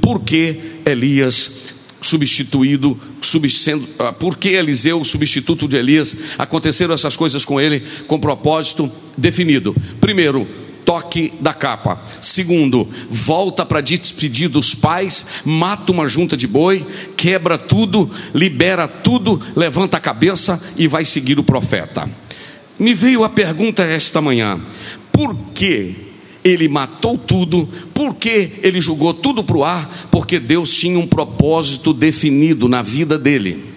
[0.00, 1.69] Por que Elias
[2.00, 2.98] substituído,
[3.48, 9.74] sendo, ah, porque Eliseu, substituto de Elias, aconteceram essas coisas com ele com propósito definido.
[10.00, 10.46] Primeiro,
[10.84, 12.02] toque da capa.
[12.20, 16.84] Segundo, volta para despedir dos pais, mata uma junta de boi,
[17.16, 22.10] quebra tudo, libera tudo, levanta a cabeça e vai seguir o profeta.
[22.78, 24.60] Me veio a pergunta esta manhã:
[25.12, 26.09] por que
[26.44, 31.92] ele matou tudo, porque ele jogou tudo para o ar, porque Deus tinha um propósito
[31.92, 33.69] definido na vida dele.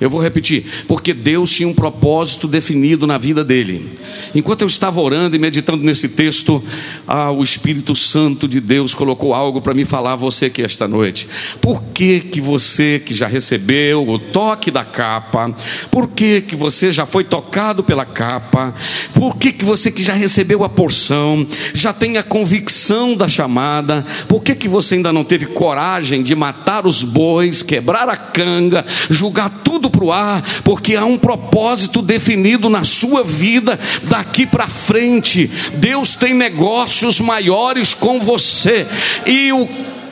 [0.00, 3.92] Eu vou repetir, porque Deus tinha um propósito definido na vida dele.
[4.34, 6.62] Enquanto eu estava orando e meditando nesse texto,
[7.06, 10.88] ah, o Espírito Santo de Deus colocou algo para me falar a você aqui esta
[10.88, 11.28] noite.
[11.60, 15.54] Por que que você que já recebeu o toque da capa,
[15.92, 18.74] por que que você já foi tocado pela capa,
[19.14, 24.04] por que que você que já recebeu a porção, já tem a convicção da chamada,
[24.28, 28.84] por que que você ainda não teve coragem de matar os bois, quebrar a canga,
[29.08, 34.46] julgar tudo tudo para o ar, porque há um propósito definido na sua vida daqui
[34.46, 35.46] para frente.
[35.74, 38.86] Deus tem negócios maiores com você,
[39.26, 39.68] e o,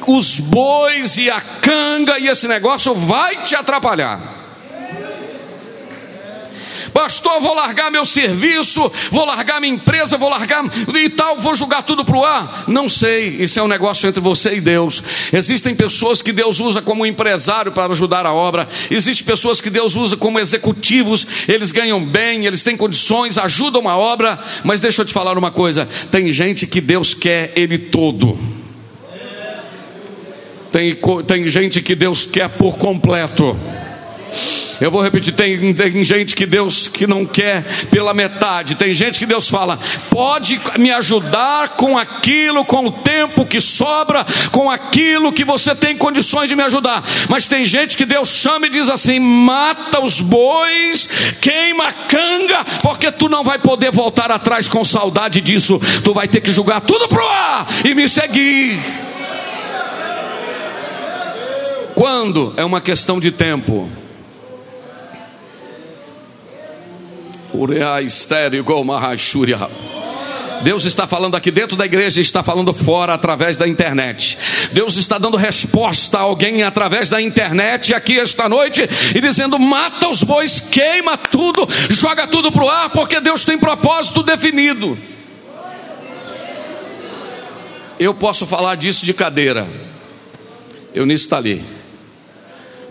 [0.07, 4.42] os bois e a canga e esse negócio vai te atrapalhar.
[6.93, 11.83] Pastor, vou largar meu serviço, vou largar minha empresa, vou largar e tal, vou jogar
[11.83, 12.65] tudo para o ar.
[12.69, 15.03] Não sei, isso é um negócio entre você e Deus.
[15.33, 19.97] Existem pessoas que Deus usa como empresário para ajudar a obra, existem pessoas que Deus
[19.97, 25.07] usa como executivos, eles ganham bem, eles têm condições, ajudam a obra, mas deixa eu
[25.07, 28.39] te falar uma coisa: tem gente que Deus quer ele todo.
[30.71, 33.57] Tem, tem gente que Deus quer por completo.
[34.81, 39.19] Eu vou repetir: tem, tem gente que Deus que não quer pela metade, tem gente
[39.19, 39.79] que Deus fala,
[40.11, 45.97] pode me ajudar com aquilo, com o tempo que sobra, com aquilo que você tem
[45.97, 47.03] condições de me ajudar.
[47.29, 51.09] Mas tem gente que Deus chama e diz assim: mata os bois,
[51.41, 56.27] queima a canga, porque tu não vai poder voltar atrás com saudade disso, tu vai
[56.27, 58.81] ter que jogar tudo pro ar e me seguir.
[61.95, 62.53] Quando?
[62.57, 63.89] É uma questão de tempo.
[70.63, 74.39] Deus está falando aqui dentro da igreja está falando fora através da internet.
[74.73, 80.09] Deus está dando resposta a alguém através da internet aqui esta noite e dizendo: mata
[80.09, 84.97] os bois, queima tudo, joga tudo para o ar, porque Deus tem propósito definido.
[87.99, 89.69] Eu posso falar disso de cadeira.
[90.95, 91.65] Eu nisso está ali.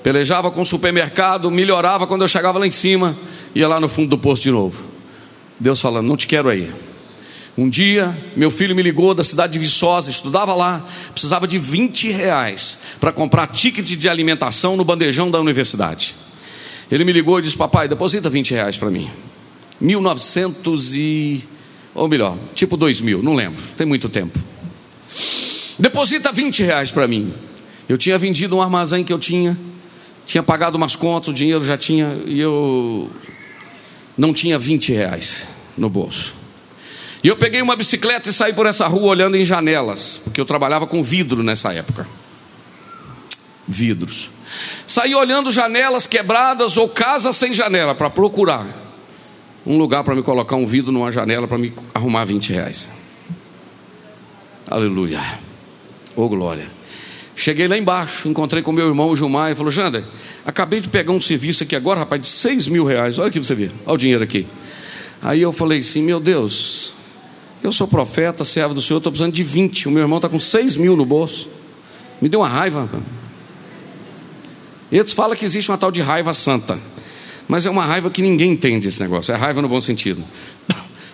[0.04, 3.15] Pelejava com o supermercado, melhorava quando eu chegava lá em cima
[3.53, 4.85] ia lá no fundo do poço de novo.
[5.59, 6.71] Deus falando: Não te quero aí.
[7.57, 12.09] Um dia, meu filho me ligou da cidade de Viçosa, estudava lá, precisava de 20
[12.09, 16.15] reais para comprar ticket de alimentação no bandejão da universidade.
[16.89, 19.09] Ele me ligou e disse: Papai, deposita 20 reais para mim.
[19.79, 21.43] 1900 e.
[21.93, 24.39] Ou melhor, tipo 2000, não lembro, tem muito tempo.
[25.77, 27.33] Deposita 20 reais para mim.
[27.89, 29.57] Eu tinha vendido um armazém que eu tinha,
[30.25, 33.09] tinha pagado umas contas, o dinheiro já tinha, e eu
[34.17, 35.47] não tinha 20 reais
[35.78, 36.34] no bolso.
[37.24, 40.45] E eu peguei uma bicicleta e saí por essa rua olhando em janelas, porque eu
[40.45, 42.08] trabalhava com vidro nessa época.
[43.67, 44.32] Vidros.
[44.88, 48.65] Saí olhando janelas quebradas ou casas sem janela para procurar
[49.65, 52.89] um lugar para me colocar um vidro numa janela para me arrumar 20 reais.
[54.67, 55.21] Aleluia.
[56.15, 56.81] Ô oh, glória.
[57.36, 60.04] Cheguei lá embaixo, encontrei com meu irmão Gilmar e falou: Jander,
[60.46, 63.17] acabei de pegar um serviço aqui agora, rapaz, de 6 mil reais.
[63.17, 64.48] Olha aqui para você ver, olha o dinheiro aqui.
[65.22, 66.94] Aí eu falei assim: Meu Deus,
[67.63, 69.88] eu sou profeta, servo do Senhor, estou precisando de 20.
[69.88, 71.50] O meu irmão está com 6 mil no bolso.
[72.22, 72.89] Me deu uma raiva.
[74.91, 76.78] Eles falam que existe uma tal de raiva santa.
[77.48, 79.34] Mas é uma raiva que ninguém entende esse negócio.
[79.34, 80.24] É raiva no bom sentido.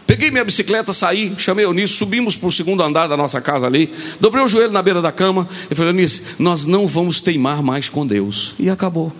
[0.07, 3.67] Peguei minha bicicleta, saí, chamei o Eunice, subimos para o segundo andar da nossa casa
[3.67, 7.61] ali, dobrei o joelho na beira da cama e falei, Eunice, nós não vamos teimar
[7.61, 8.55] mais com Deus.
[8.57, 9.11] E acabou.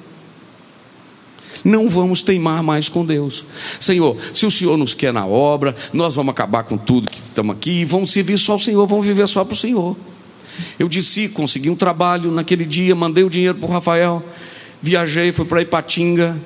[1.62, 3.44] Não vamos teimar mais com Deus.
[3.82, 7.54] Senhor, se o Senhor nos quer na obra, nós vamos acabar com tudo que estamos
[7.54, 9.98] aqui e vamos servir só ao Senhor, vamos viver só para o Senhor.
[10.80, 14.24] Eu disse, consegui um trabalho naquele dia, mandei o dinheiro para o Rafael,
[14.82, 16.38] viajei, fui para Ipatinga,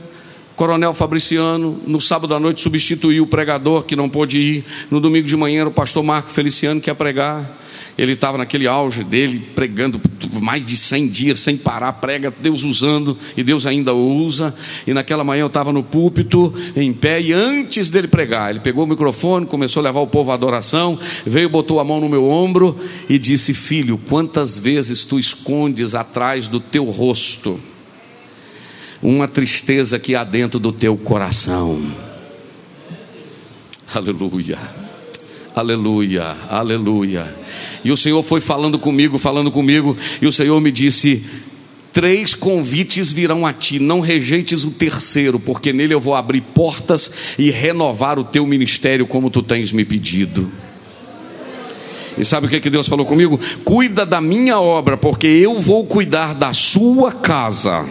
[0.61, 4.65] Coronel Fabriciano, no sábado à noite substituiu o pregador que não pôde ir.
[4.91, 7.57] No domingo de manhã o pastor Marco Feliciano que ia pregar.
[7.97, 9.99] Ele estava naquele auge dele, pregando
[10.39, 14.53] mais de 100 dias, sem parar, prega, Deus usando, e Deus ainda usa.
[14.85, 18.83] E naquela manhã eu estava no púlpito, em pé, e antes dele pregar, ele pegou
[18.83, 22.29] o microfone, começou a levar o povo à adoração, veio, botou a mão no meu
[22.29, 27.59] ombro e disse: Filho, quantas vezes tu escondes atrás do teu rosto?
[29.01, 31.81] Uma tristeza que há dentro do teu coração.
[33.93, 34.57] Aleluia,
[35.55, 37.35] aleluia, aleluia.
[37.83, 41.25] E o Senhor foi falando comigo, falando comigo, e o Senhor me disse:
[41.91, 47.35] Três convites virão a ti, não rejeites o terceiro, porque nele eu vou abrir portas
[47.37, 50.49] e renovar o teu ministério como tu tens me pedido.
[52.17, 53.39] E sabe o que, que Deus falou comigo?
[53.63, 57.85] Cuida da minha obra, porque eu vou cuidar da sua casa.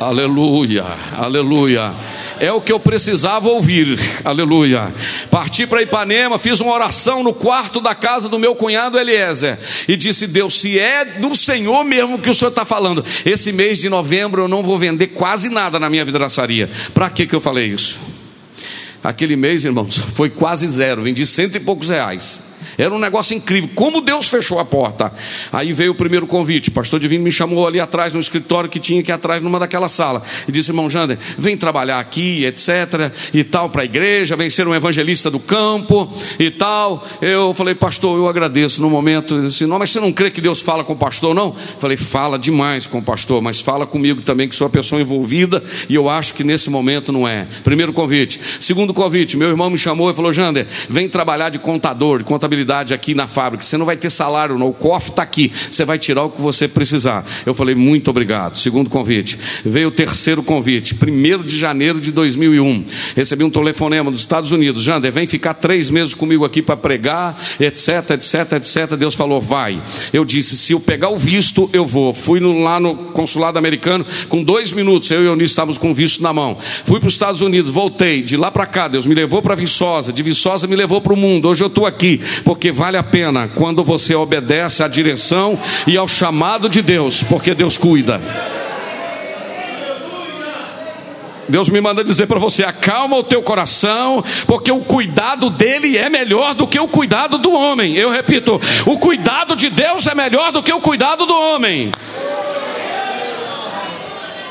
[0.00, 1.92] Aleluia, aleluia.
[2.40, 4.94] É o que eu precisava ouvir, aleluia.
[5.28, 9.58] Parti para Ipanema, fiz uma oração no quarto da casa do meu cunhado Eliezer
[9.88, 13.78] e disse: Deus, se é do Senhor mesmo que o Senhor está falando, esse mês
[13.78, 16.70] de novembro eu não vou vender quase nada na minha vidraçaria.
[16.94, 17.98] Para que, que eu falei isso?
[19.02, 22.47] Aquele mês, irmãos, foi quase zero, vendi cento e poucos reais.
[22.78, 23.68] Era um negócio incrível.
[23.74, 25.12] Como Deus fechou a porta.
[25.52, 26.68] Aí veio o primeiro convite.
[26.68, 29.88] O pastor Divino me chamou ali atrás, no escritório que tinha aqui atrás, numa daquela
[29.88, 30.22] sala.
[30.46, 33.12] E disse: irmão Jander, vem trabalhar aqui, etc.
[33.34, 37.04] E tal, para a igreja, vem ser um evangelista do campo e tal.
[37.20, 39.34] Eu falei, pastor, eu agradeço no momento.
[39.34, 41.52] Ele disse: não, mas você não crê que Deus fala com o pastor, não?
[41.80, 45.64] falei, fala demais com o pastor, mas fala comigo também, que sou a pessoa envolvida.
[45.88, 47.48] E eu acho que nesse momento não é.
[47.64, 48.40] Primeiro convite.
[48.60, 52.67] Segundo convite, meu irmão me chamou e falou: Jander, vem trabalhar de contador, de contabilidade
[52.70, 53.64] aqui na fábrica.
[53.64, 54.68] Você não vai ter salário, não.
[54.68, 55.52] O cofre está aqui.
[55.70, 57.24] Você vai tirar o que você precisar.
[57.44, 58.56] Eu falei, muito obrigado.
[58.58, 59.38] Segundo convite.
[59.64, 62.84] Veio o terceiro convite, 1 de janeiro de 2001.
[63.16, 64.82] Recebi um telefonema dos Estados Unidos.
[64.82, 68.96] Jander, vem ficar três meses comigo aqui para pregar, etc, etc, etc.
[68.96, 69.80] Deus falou, vai.
[70.12, 72.12] Eu disse, se eu pegar o visto, eu vou.
[72.12, 75.10] Fui no, lá no consulado americano com dois minutos.
[75.10, 76.56] Eu e Eunice estávamos com o visto na mão.
[76.84, 78.22] Fui para os Estados Unidos, voltei.
[78.22, 80.12] De lá para cá, Deus me levou para Viçosa.
[80.12, 81.48] De Viçosa me levou para o mundo.
[81.48, 86.08] Hoje eu estou aqui porque vale a pena quando você obedece à direção e ao
[86.08, 88.20] chamado de Deus, porque Deus cuida.
[91.48, 96.10] Deus me manda dizer para você: acalma o teu coração, porque o cuidado dele é
[96.10, 97.94] melhor do que o cuidado do homem.
[97.94, 101.90] Eu repito: o cuidado de Deus é melhor do que o cuidado do homem.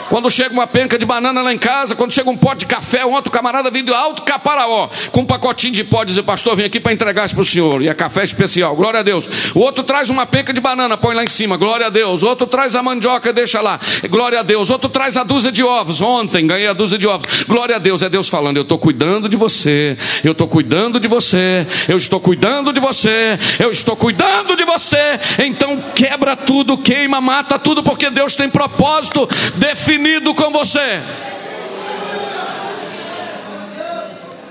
[0.09, 3.05] Quando chega uma penca de banana lá em casa, quando chega um pote de café,
[3.05, 6.79] um outro camarada vindo alto caparaó, com um pacotinho de pó, dizer, pastor, vem aqui
[6.79, 7.81] para entregar isso para o senhor.
[7.81, 9.27] E é café especial, glória a Deus.
[9.53, 12.23] O outro traz uma penca de banana, põe lá em cima, glória a Deus.
[12.23, 14.69] O outro traz a mandioca, deixa lá, glória a Deus.
[14.69, 15.99] O outro traz a dúzia de ovos.
[15.99, 17.43] Ontem ganhei a dúzia de ovos.
[17.43, 21.07] Glória a Deus, é Deus falando, eu estou cuidando de você, eu estou cuidando de
[21.07, 25.19] você, eu estou cuidando de você, eu estou cuidando de você.
[25.39, 31.01] Então quebra tudo, queima, mata tudo, porque Deus tem propósito definido definido com você.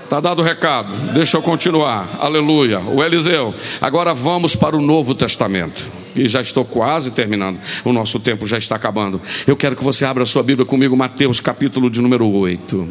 [0.03, 2.07] Está dado o recado, deixa eu continuar.
[2.19, 2.79] Aleluia.
[2.79, 3.53] O Eliseu.
[3.81, 5.85] Agora vamos para o Novo Testamento.
[6.15, 7.59] E já estou quase terminando.
[7.83, 9.21] O nosso tempo já está acabando.
[9.45, 12.87] Eu quero que você abra a sua Bíblia comigo, Mateus, capítulo de número 8.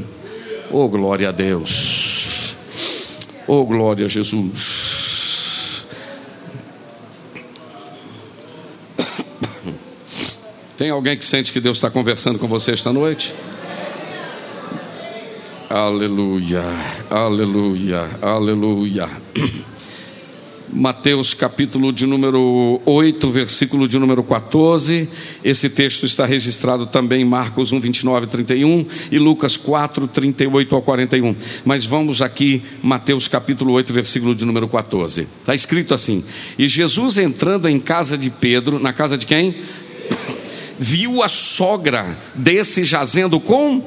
[0.70, 2.54] Oh, glória a Deus.
[3.46, 4.95] Oh, glória a Jesus.
[10.76, 13.32] Tem alguém que sente que Deus está conversando com você esta noite?
[15.70, 16.62] Aleluia,
[17.08, 19.08] aleluia, aleluia.
[20.68, 25.08] Mateus capítulo de número 8, versículo de número 14.
[25.42, 30.74] Esse texto está registrado também em Marcos 1, 29 e 31 e Lucas 4, 38
[30.74, 31.34] ao 41.
[31.64, 35.26] Mas vamos aqui, Mateus capítulo 8, versículo de número 14.
[35.40, 36.22] Está escrito assim:
[36.58, 39.54] E Jesus entrando em casa de Pedro, na casa de quem?
[40.78, 43.82] viu a sogra desse jazendo com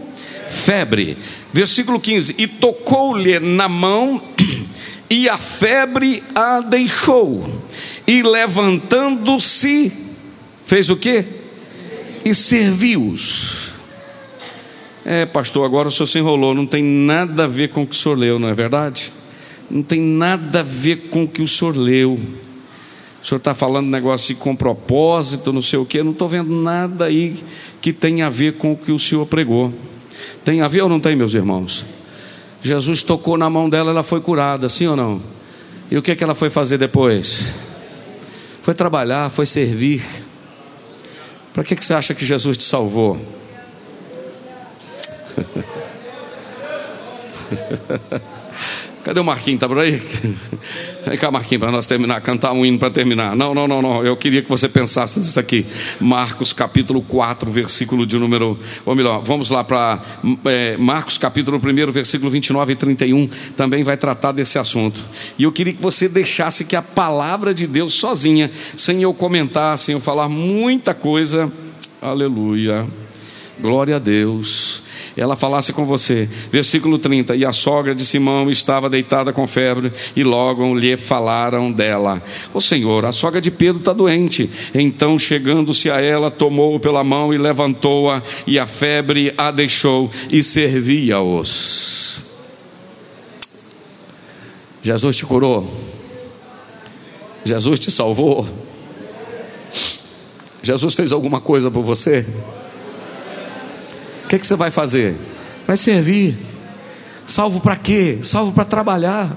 [0.50, 1.18] febre.
[1.54, 4.22] Versículo 15: E tocou-lhe na mão,
[5.10, 7.64] e a febre a deixou.
[8.08, 9.92] E levantando-se,
[10.66, 11.26] fez o quê?
[12.26, 13.70] E serviu-os.
[15.06, 17.96] É, pastor, agora o senhor se enrolou, não tem nada a ver com o que
[17.96, 19.12] o senhor leu, não é verdade?
[19.70, 22.20] Não tem nada a ver com o que o senhor leu.
[23.22, 27.06] O senhor está falando negócio com propósito, não sei o quê, não estou vendo nada
[27.06, 27.36] aí
[27.82, 29.74] que tenha a ver com o que o senhor pregou.
[30.44, 31.86] Tem a ver ou não tem, meus irmãos?
[32.62, 35.22] Jesus tocou na mão dela, ela foi curada, sim ou não?
[35.92, 37.54] E o que, que ela foi fazer depois?
[38.62, 40.04] Foi trabalhar, foi servir.
[41.54, 43.20] Para que, que você acha que Jesus te salvou?
[49.10, 49.60] Cadê o Marquinhos?
[49.60, 50.00] Tá por aí?
[51.04, 53.36] Vem cá, Marquinhos, para nós terminar, cantar um hino para terminar.
[53.36, 54.06] Não, não, não, não.
[54.06, 55.66] Eu queria que você pensasse nisso aqui.
[56.00, 58.60] Marcos capítulo 4, versículo de número.
[58.86, 60.00] Ou melhor, vamos lá para
[60.46, 63.28] é, Marcos capítulo 1, versículo 29 e 31.
[63.58, 65.04] Também vai tratar desse assunto.
[65.40, 69.76] E eu queria que você deixasse que a palavra de Deus sozinha, sem eu comentar,
[69.80, 71.52] sem eu falar muita coisa.
[72.00, 72.86] Aleluia.
[73.60, 74.88] Glória a Deus
[75.20, 76.30] ela falasse com você.
[76.50, 81.72] Versículo 30: E a sogra de Simão estava deitada com febre, e logo lhe falaram
[81.72, 82.22] dela:
[82.54, 84.50] O Senhor, a sogra de Pedro está doente.
[84.74, 90.42] Então, chegando-se a ela, tomou-o pela mão e levantou-a, e a febre a deixou, e
[90.42, 92.22] servia-os.
[94.82, 95.70] Jesus te curou.
[97.44, 98.48] Jesus te salvou.
[100.64, 102.26] Jesus fez alguma coisa por você?
[104.30, 105.18] Que, que você vai fazer?
[105.66, 106.38] Vai servir.
[107.26, 108.20] Salvo para quê?
[108.22, 109.36] Salvo para trabalhar.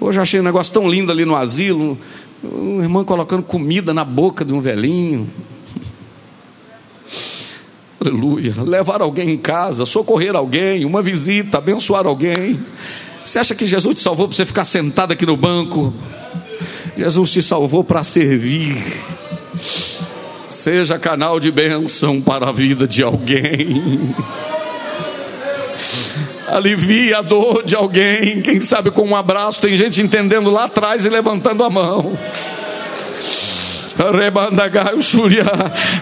[0.00, 1.98] Hoje achei um negócio tão lindo ali no asilo.
[2.44, 5.28] Um irmão colocando comida na boca de um velhinho.
[8.00, 8.54] Aleluia.
[8.62, 12.60] Levar alguém em casa, socorrer alguém, uma visita, abençoar alguém.
[13.24, 15.92] Você acha que Jesus te salvou para você ficar sentado aqui no banco?
[16.96, 18.76] Jesus te salvou para servir.
[20.54, 24.14] Seja canal de bênção para a vida de alguém.
[26.46, 28.40] Alivie a dor de alguém.
[28.40, 29.60] Quem sabe com um abraço.
[29.60, 32.16] Tem gente entendendo lá atrás e levantando a mão.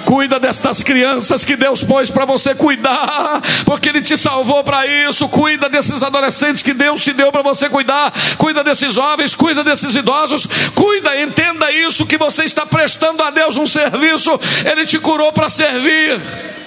[0.04, 5.28] Cuida destas crianças que Deus pôs para você cuidar, porque Ele te salvou para isso.
[5.28, 8.12] Cuida desses adolescentes que Deus te deu para você cuidar.
[8.38, 10.46] Cuida desses jovens, cuida desses idosos.
[10.74, 14.38] Cuida, entenda isso que você está prestando a Deus um serviço.
[14.64, 16.61] Ele te curou para servir.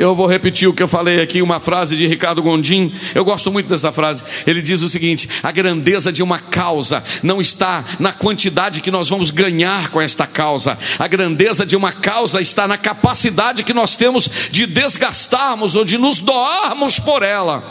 [0.00, 2.90] Eu vou repetir o que eu falei aqui, uma frase de Ricardo Gondim.
[3.14, 4.22] Eu gosto muito dessa frase.
[4.46, 9.10] Ele diz o seguinte: a grandeza de uma causa não está na quantidade que nós
[9.10, 10.78] vamos ganhar com esta causa.
[10.98, 15.98] A grandeza de uma causa está na capacidade que nós temos de desgastarmos ou de
[15.98, 17.62] nos doarmos por ela.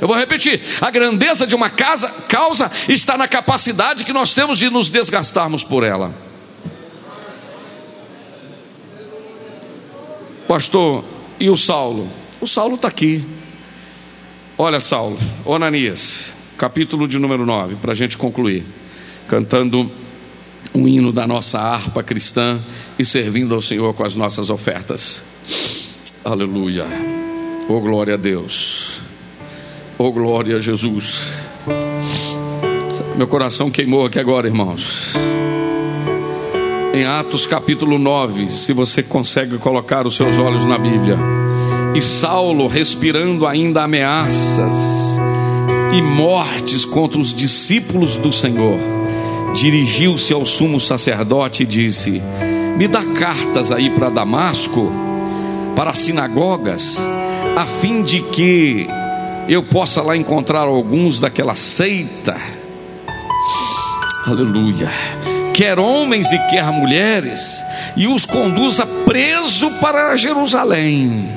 [0.00, 4.58] Eu vou repetir: a grandeza de uma casa, causa está na capacidade que nós temos
[4.58, 6.10] de nos desgastarmos por ela.
[10.48, 11.04] Pastor,
[11.40, 12.08] e o Saulo?
[12.40, 13.24] O Saulo está aqui.
[14.56, 18.64] Olha, Saulo, Onanias, capítulo de número 9, para a gente concluir,
[19.28, 19.90] cantando
[20.74, 22.60] um hino da nossa harpa cristã
[22.98, 25.22] e servindo ao Senhor com as nossas ofertas.
[26.24, 26.86] Aleluia.
[27.68, 29.00] Oh, glória a Deus.
[29.96, 31.28] Oh, glória a Jesus.
[33.16, 35.27] Meu coração queimou aqui agora, irmãos
[36.98, 41.16] em Atos capítulo 9, se você consegue colocar os seus olhos na Bíblia.
[41.94, 44.74] E Saulo, respirando ainda ameaças
[45.92, 48.76] e mortes contra os discípulos do Senhor,
[49.54, 52.20] dirigiu-se ao sumo sacerdote e disse:
[52.76, 54.90] Me dá cartas aí para Damasco,
[55.76, 57.00] para sinagogas,
[57.56, 58.88] a fim de que
[59.48, 62.36] eu possa lá encontrar alguns daquela seita.
[64.26, 65.17] Aleluia
[65.58, 67.64] quer homens e quer mulheres,
[67.96, 71.28] e os conduza preso para Jerusalém.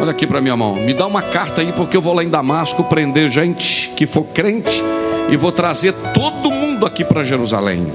[0.00, 2.28] Olha aqui para minha mão, me dá uma carta aí, porque eu vou lá em
[2.28, 4.80] Damasco prender gente que for crente
[5.28, 7.92] e vou trazer todo mundo aqui para Jerusalém.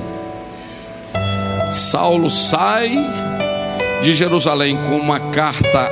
[1.71, 2.91] Saulo sai
[4.01, 5.89] de Jerusalém com uma carta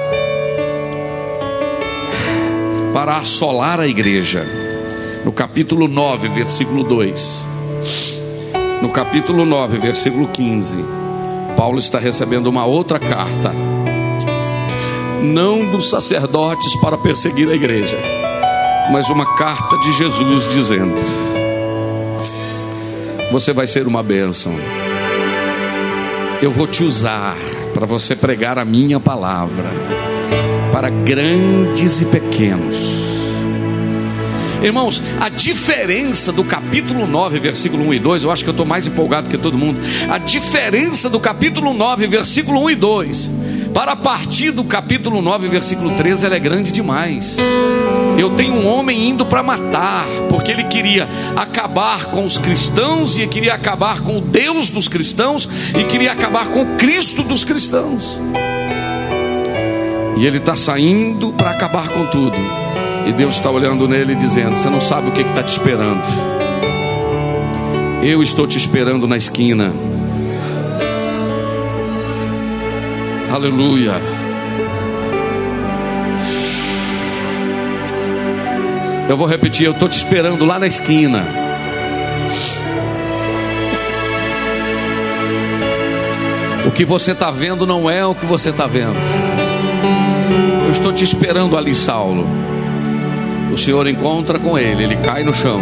[2.94, 4.67] para assolar a igreja
[5.28, 7.46] no capítulo 9, versículo 2.
[8.82, 10.78] No capítulo 9, versículo 15,
[11.58, 13.52] Paulo está recebendo uma outra carta,
[15.22, 17.98] não dos sacerdotes para perseguir a igreja,
[18.90, 20.96] mas uma carta de Jesus dizendo:
[23.30, 24.54] Você vai ser uma bênção.
[26.42, 27.36] eu vou te usar
[27.74, 29.72] para você pregar a minha palavra
[30.72, 32.97] para grandes e pequenos.
[34.62, 38.66] Irmãos, a diferença do capítulo 9, versículo 1 e 2, eu acho que eu estou
[38.66, 39.80] mais empolgado que todo mundo.
[40.10, 43.32] A diferença do capítulo 9, versículo 1 e 2,
[43.74, 47.38] para partir do capítulo 9, versículo 13, ela é grande demais.
[48.18, 53.28] Eu tenho um homem indo para matar, porque ele queria acabar com os cristãos e
[53.28, 55.48] queria acabar com o Deus dos cristãos
[55.80, 58.20] e queria acabar com o Cristo dos cristãos.
[60.18, 62.57] E ele está saindo para acabar com tudo.
[63.08, 66.04] E Deus está olhando nele e dizendo: Você não sabe o que está te esperando.
[68.04, 69.74] Eu estou te esperando na esquina.
[73.32, 74.02] Aleluia.
[79.08, 81.26] Eu vou repetir, eu estou te esperando lá na esquina.
[86.66, 89.00] O que você está vendo não é o que você está vendo.
[90.66, 92.47] Eu estou te esperando ali, Saulo.
[93.58, 95.60] O Senhor encontra com ele, ele cai no chão.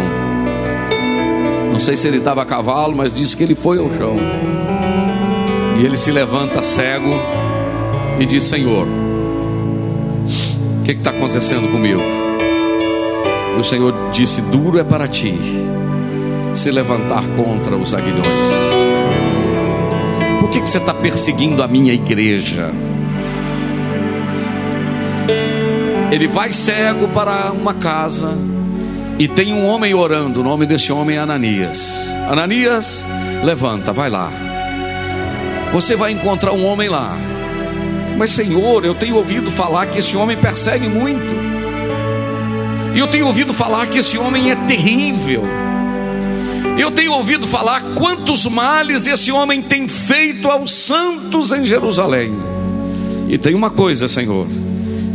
[1.72, 4.18] Não sei se ele estava a cavalo, mas diz que ele foi ao chão.
[5.80, 7.14] E ele se levanta cego
[8.20, 12.02] e diz: Senhor, o que está acontecendo comigo?
[13.56, 15.34] E o Senhor disse: Duro é para ti
[16.54, 18.26] se levantar contra os aguilhões.
[20.38, 22.70] Por que, que você está perseguindo a minha igreja?
[26.16, 28.32] Ele vai cego para uma casa
[29.18, 30.40] e tem um homem orando.
[30.40, 32.08] O nome desse homem é Ananias.
[32.26, 33.04] Ananias,
[33.44, 34.32] levanta, vai lá.
[35.74, 37.18] Você vai encontrar um homem lá.
[38.16, 41.34] Mas, Senhor, eu tenho ouvido falar que esse homem persegue muito.
[42.94, 45.44] E eu tenho ouvido falar que esse homem é terrível.
[46.78, 52.34] Eu tenho ouvido falar quantos males esse homem tem feito aos santos em Jerusalém.
[53.28, 54.46] E tem uma coisa, Senhor: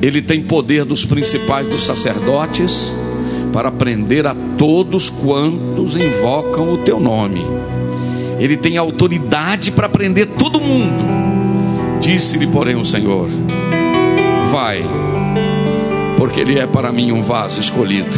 [0.01, 2.93] ele tem poder dos principais dos sacerdotes
[3.53, 7.45] para prender a todos quantos invocam o teu nome.
[8.39, 11.03] Ele tem autoridade para prender todo mundo.
[11.99, 13.29] Disse-lhe, porém, o Senhor:
[14.51, 14.83] Vai
[16.21, 18.15] porque ele é para mim um vaso escolhido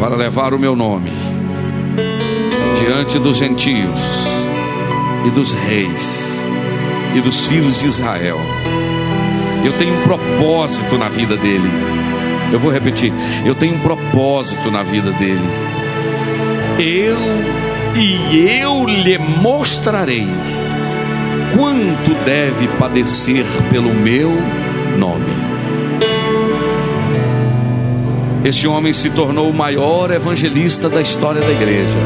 [0.00, 1.12] para levar o meu nome
[2.80, 4.00] diante dos gentios
[5.26, 6.24] e dos reis
[7.14, 8.38] e dos filhos de Israel.
[9.64, 11.70] Eu tenho um propósito na vida dele.
[12.52, 13.12] Eu vou repetir,
[13.44, 15.40] eu tenho um propósito na vida dele.
[16.78, 17.18] Eu
[17.96, 20.26] e eu lhe mostrarei
[21.56, 24.32] quanto deve padecer pelo meu
[24.98, 25.32] nome.
[28.44, 31.98] Esse homem se tornou o maior evangelista da história da igreja.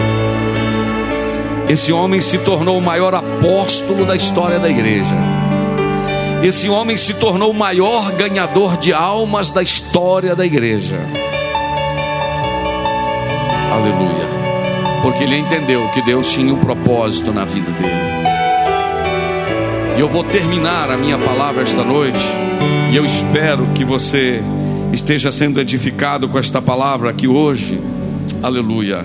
[1.69, 5.38] Esse homem se tornou o maior apóstolo da história da igreja.
[6.43, 10.97] Esse homem se tornou o maior ganhador de almas da história da igreja.
[13.73, 14.29] Aleluia.
[15.03, 18.09] Porque ele entendeu que Deus tinha um propósito na vida dele.
[19.97, 22.25] E eu vou terminar a minha palavra esta noite
[22.93, 24.41] e eu espero que você
[24.93, 27.81] esteja sendo edificado com esta palavra aqui hoje.
[28.41, 29.05] Aleluia.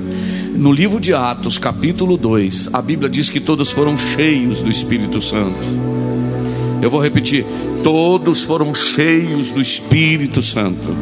[0.55, 5.19] No livro de Atos, capítulo 2, a Bíblia diz que todos foram cheios do Espírito
[5.19, 5.92] Santo.
[6.83, 7.45] Eu vou repetir:
[7.81, 10.93] todos foram cheios do Espírito Santo.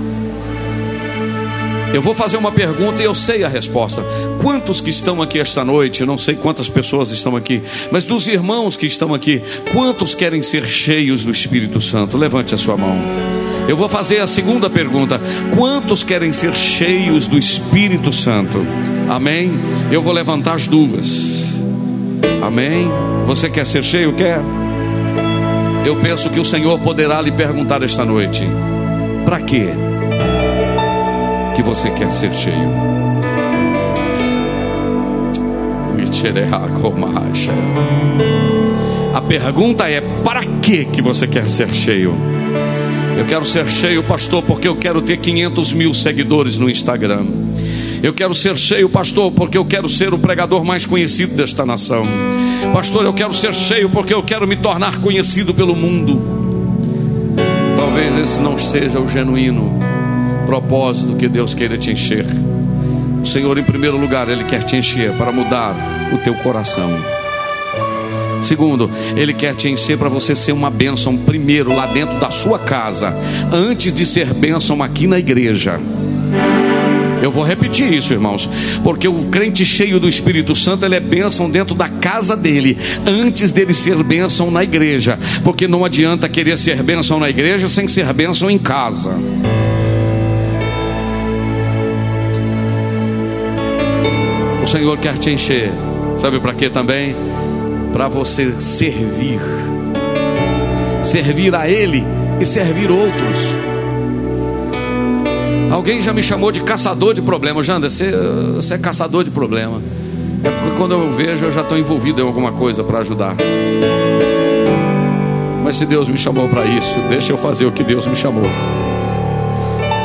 [1.92, 4.02] Eu vou fazer uma pergunta e eu sei a resposta.
[4.42, 6.02] Quantos que estão aqui esta noite?
[6.02, 7.62] Eu não sei quantas pessoas estão aqui,
[7.92, 9.42] mas dos irmãos que estão aqui,
[9.74, 12.16] quantos querem ser cheios do Espírito Santo?
[12.16, 12.98] Levante a sua mão.
[13.68, 15.20] Eu vou fazer a segunda pergunta:
[15.56, 18.66] quantos querem ser cheios do Espírito Santo?
[19.10, 19.52] Amém?
[19.92, 21.42] Eu vou levantar as duas.
[22.42, 22.88] Amém?
[23.26, 24.14] Você quer ser cheio?
[24.14, 24.61] Quer?
[25.86, 28.44] Eu penso que o Senhor poderá lhe perguntar esta noite:
[29.26, 29.70] para quê?
[31.62, 32.70] que você quer ser cheio.
[39.14, 42.16] A pergunta é: para que que você quer ser cheio?
[43.18, 47.26] Eu quero ser cheio, pastor, porque eu quero ter 500 mil seguidores no Instagram.
[48.02, 52.08] Eu quero ser cheio, pastor, porque eu quero ser o pregador mais conhecido desta nação.
[52.74, 56.22] Pastor, eu quero ser cheio porque eu quero me tornar conhecido pelo mundo.
[57.76, 59.80] Talvez esse não seja o genuíno
[60.46, 62.26] propósito que Deus queira te encher.
[63.22, 66.90] O Senhor, em primeiro lugar, Ele quer te encher para mudar o teu coração.
[68.42, 72.58] Segundo, Ele quer te encher para você ser uma bênção, primeiro, lá dentro da sua
[72.58, 73.14] casa,
[73.52, 75.80] antes de ser bênção aqui na igreja.
[77.22, 78.50] Eu vou repetir isso, irmãos,
[78.84, 83.52] porque o crente cheio do Espírito Santo ele é bênção dentro da casa dele, antes
[83.52, 88.12] dele ser bênção na igreja, porque não adianta querer ser bênção na igreja sem ser
[88.12, 89.16] bênção em casa.
[94.64, 95.72] O Senhor quer te encher,
[96.18, 97.16] sabe para quê também?
[97.94, 99.40] Para você servir,
[101.04, 102.04] servir a Ele
[102.40, 103.61] e servir outros.
[105.72, 107.66] Alguém já me chamou de caçador de problemas.
[107.66, 108.12] Janda, você,
[108.54, 109.82] você é caçador de problema.
[110.44, 113.38] É porque quando eu vejo, eu já estou envolvido em alguma coisa para ajudar.
[115.64, 118.50] Mas se Deus me chamou para isso, deixa eu fazer o que Deus me chamou.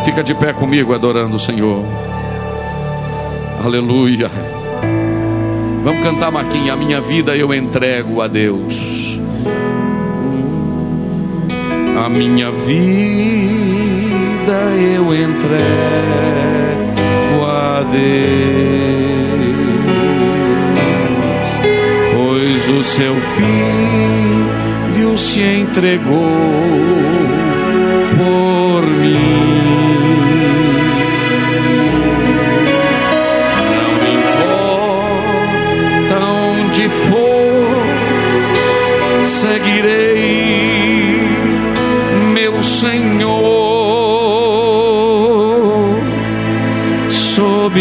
[0.05, 1.85] Fica de pé comigo adorando o Senhor.
[3.59, 4.31] Aleluia.
[5.83, 6.71] Vamos cantar, Marquinhos.
[6.71, 9.19] A minha vida eu entrego a Deus.
[11.99, 13.66] A minha vida
[14.47, 15.59] vida eu entrego
[17.45, 18.07] a Deus,
[22.15, 26.23] pois o seu filho se entregou
[28.17, 29.46] por mim.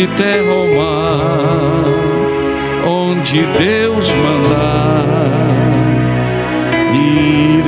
[0.05, 1.83] Sob terra ou mar,
[2.87, 5.05] onde Deus mandar,
[6.93, 7.65] irei.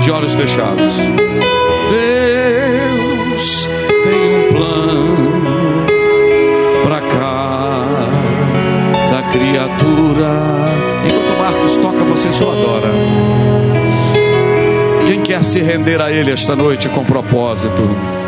[0.00, 0.94] De olhos fechados.
[1.90, 3.68] Deus
[4.04, 5.86] tem um plano
[6.84, 8.08] para cá
[9.10, 10.30] da criatura.
[11.04, 12.90] Enquanto Marcos toca, você só adora.
[15.06, 18.21] Quem quer se render a Ele esta noite com propósito?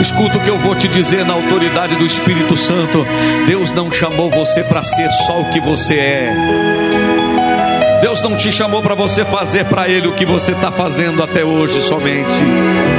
[0.00, 3.06] Escuta o que eu vou te dizer na autoridade do Espírito Santo.
[3.46, 6.95] Deus não chamou você para ser só o que você é.
[8.06, 11.44] Deus não te chamou para você fazer para Ele o que você está fazendo até
[11.44, 12.36] hoje somente.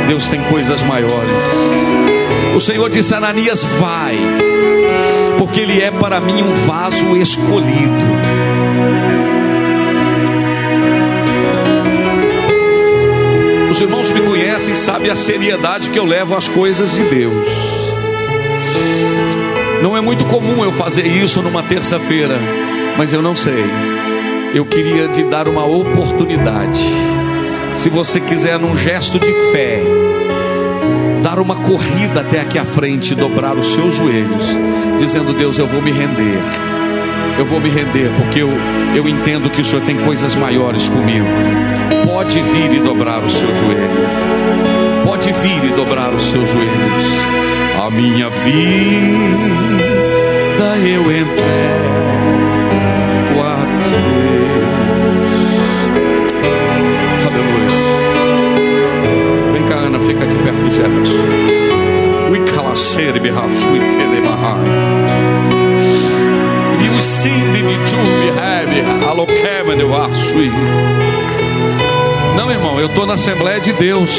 [0.05, 1.31] Deus tem coisas maiores.
[2.53, 4.17] O Senhor disse: Ananias, vai,
[5.37, 8.05] porque Ele é para mim um vaso escolhido.
[13.71, 17.47] Os irmãos me conhecem, sabem a seriedade que eu levo às coisas de Deus.
[19.81, 22.37] Não é muito comum eu fazer isso numa terça-feira,
[22.97, 23.86] mas eu não sei.
[24.57, 26.83] Eu queria te dar uma oportunidade.
[27.75, 29.83] Se você quiser, num gesto de fé,
[31.21, 34.47] dar uma corrida até aqui à frente, dobrar os seus joelhos,
[34.97, 36.39] dizendo: Deus, eu vou me render.
[37.37, 38.49] Eu vou me render, porque eu,
[38.95, 41.27] eu entendo que o Senhor tem coisas maiores comigo.
[42.03, 44.07] Pode vir e dobrar o seu joelho.
[45.03, 47.03] Pode vir e dobrar os seus joelhos.
[47.79, 48.57] A minha vida
[50.83, 51.76] eu entrego
[60.17, 61.17] fica aqui perto do Jefferson.
[66.83, 66.93] E eu
[69.95, 70.35] acho.
[72.35, 74.17] Não, irmão, eu estou na Assembleia de Deus.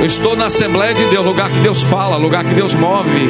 [0.00, 3.28] Eu estou na Assembleia de Deus, lugar que Deus fala, lugar que Deus move.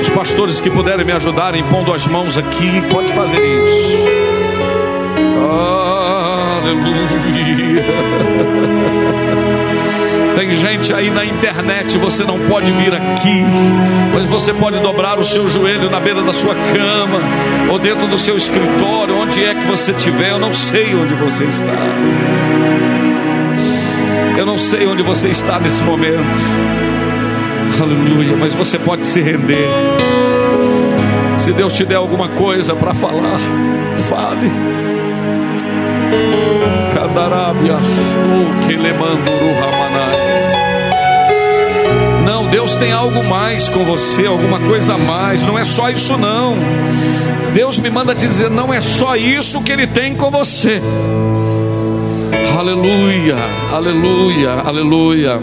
[0.00, 4.02] Os pastores que puderem me ajudar impondo as mãos aqui, pode fazer isso.
[6.72, 7.84] Aleluia.
[10.34, 13.44] Tem gente aí na internet, você não pode vir aqui,
[14.14, 17.20] mas você pode dobrar o seu joelho na beira da sua cama,
[17.70, 20.30] ou dentro do seu escritório, onde é que você estiver.
[20.30, 21.78] Eu não sei onde você está.
[24.38, 26.24] Eu não sei onde você está nesse momento.
[27.80, 29.68] Aleluia, mas você pode se render.
[31.36, 33.38] Se Deus te der alguma coisa para falar,
[34.08, 34.91] fale.
[42.24, 45.42] Não, Deus tem algo mais com você, alguma coisa a mais.
[45.42, 46.56] Não é só isso, não.
[47.52, 50.80] Deus me manda te dizer: não é só isso que Ele tem com você.
[52.58, 53.36] Aleluia,
[53.70, 55.40] aleluia, aleluia.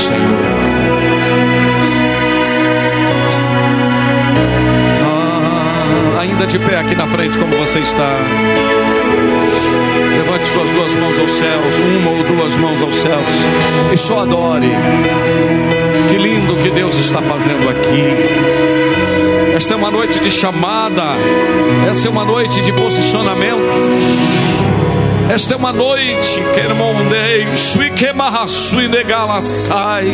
[0.00, 0.20] Senhor.
[5.02, 8.10] Ah, ainda de pé aqui na frente, como você está.
[10.16, 14.70] Levante suas duas mãos aos céus, uma ou duas mãos aos céus, e só adore.
[16.08, 19.54] Que lindo que Deus está fazendo aqui.
[19.54, 21.12] Esta é uma noite de chamada,
[21.88, 24.69] essa é uma noite de posicionamentos.
[25.32, 27.46] Esta é uma noite que irmãondei,
[29.40, 30.06] sai.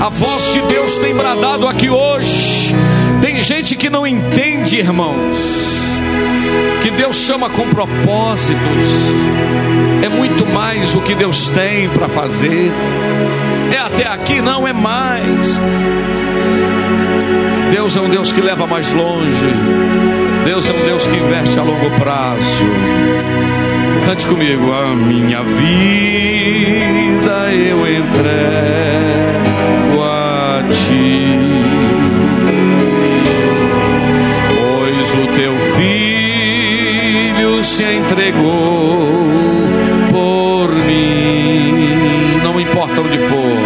[0.00, 2.74] A voz de Deus tem bradado aqui hoje.
[3.20, 5.36] Tem gente que não entende, irmãos,
[6.80, 8.56] que Deus chama com propósitos.
[10.02, 12.72] É muito mais o que Deus tem para fazer.
[13.74, 15.60] É até aqui, não é mais.
[17.70, 20.29] Deus é um Deus que leva mais longe.
[20.44, 22.64] Deus é um Deus que investe a longo prazo.
[24.06, 28.10] Cante comigo, a minha vida eu entrego
[30.02, 31.38] a ti.
[34.48, 39.12] Pois o teu filho se entregou
[40.10, 42.40] por mim.
[42.42, 43.59] Não importa onde for,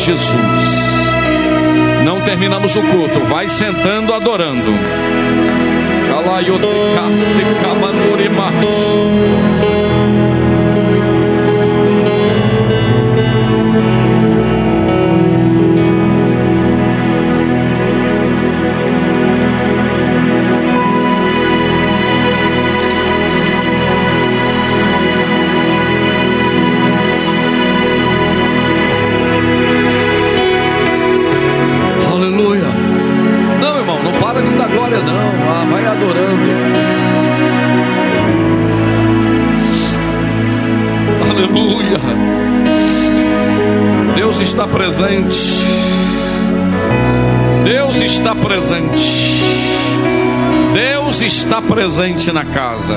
[0.00, 0.34] Jesus.
[2.04, 4.72] Não terminamos o culto, vai sentando adorando.
[6.08, 9.59] Kalayotecaste kabandurimash.
[48.40, 49.40] Presente.
[50.74, 52.96] Deus está presente na casa.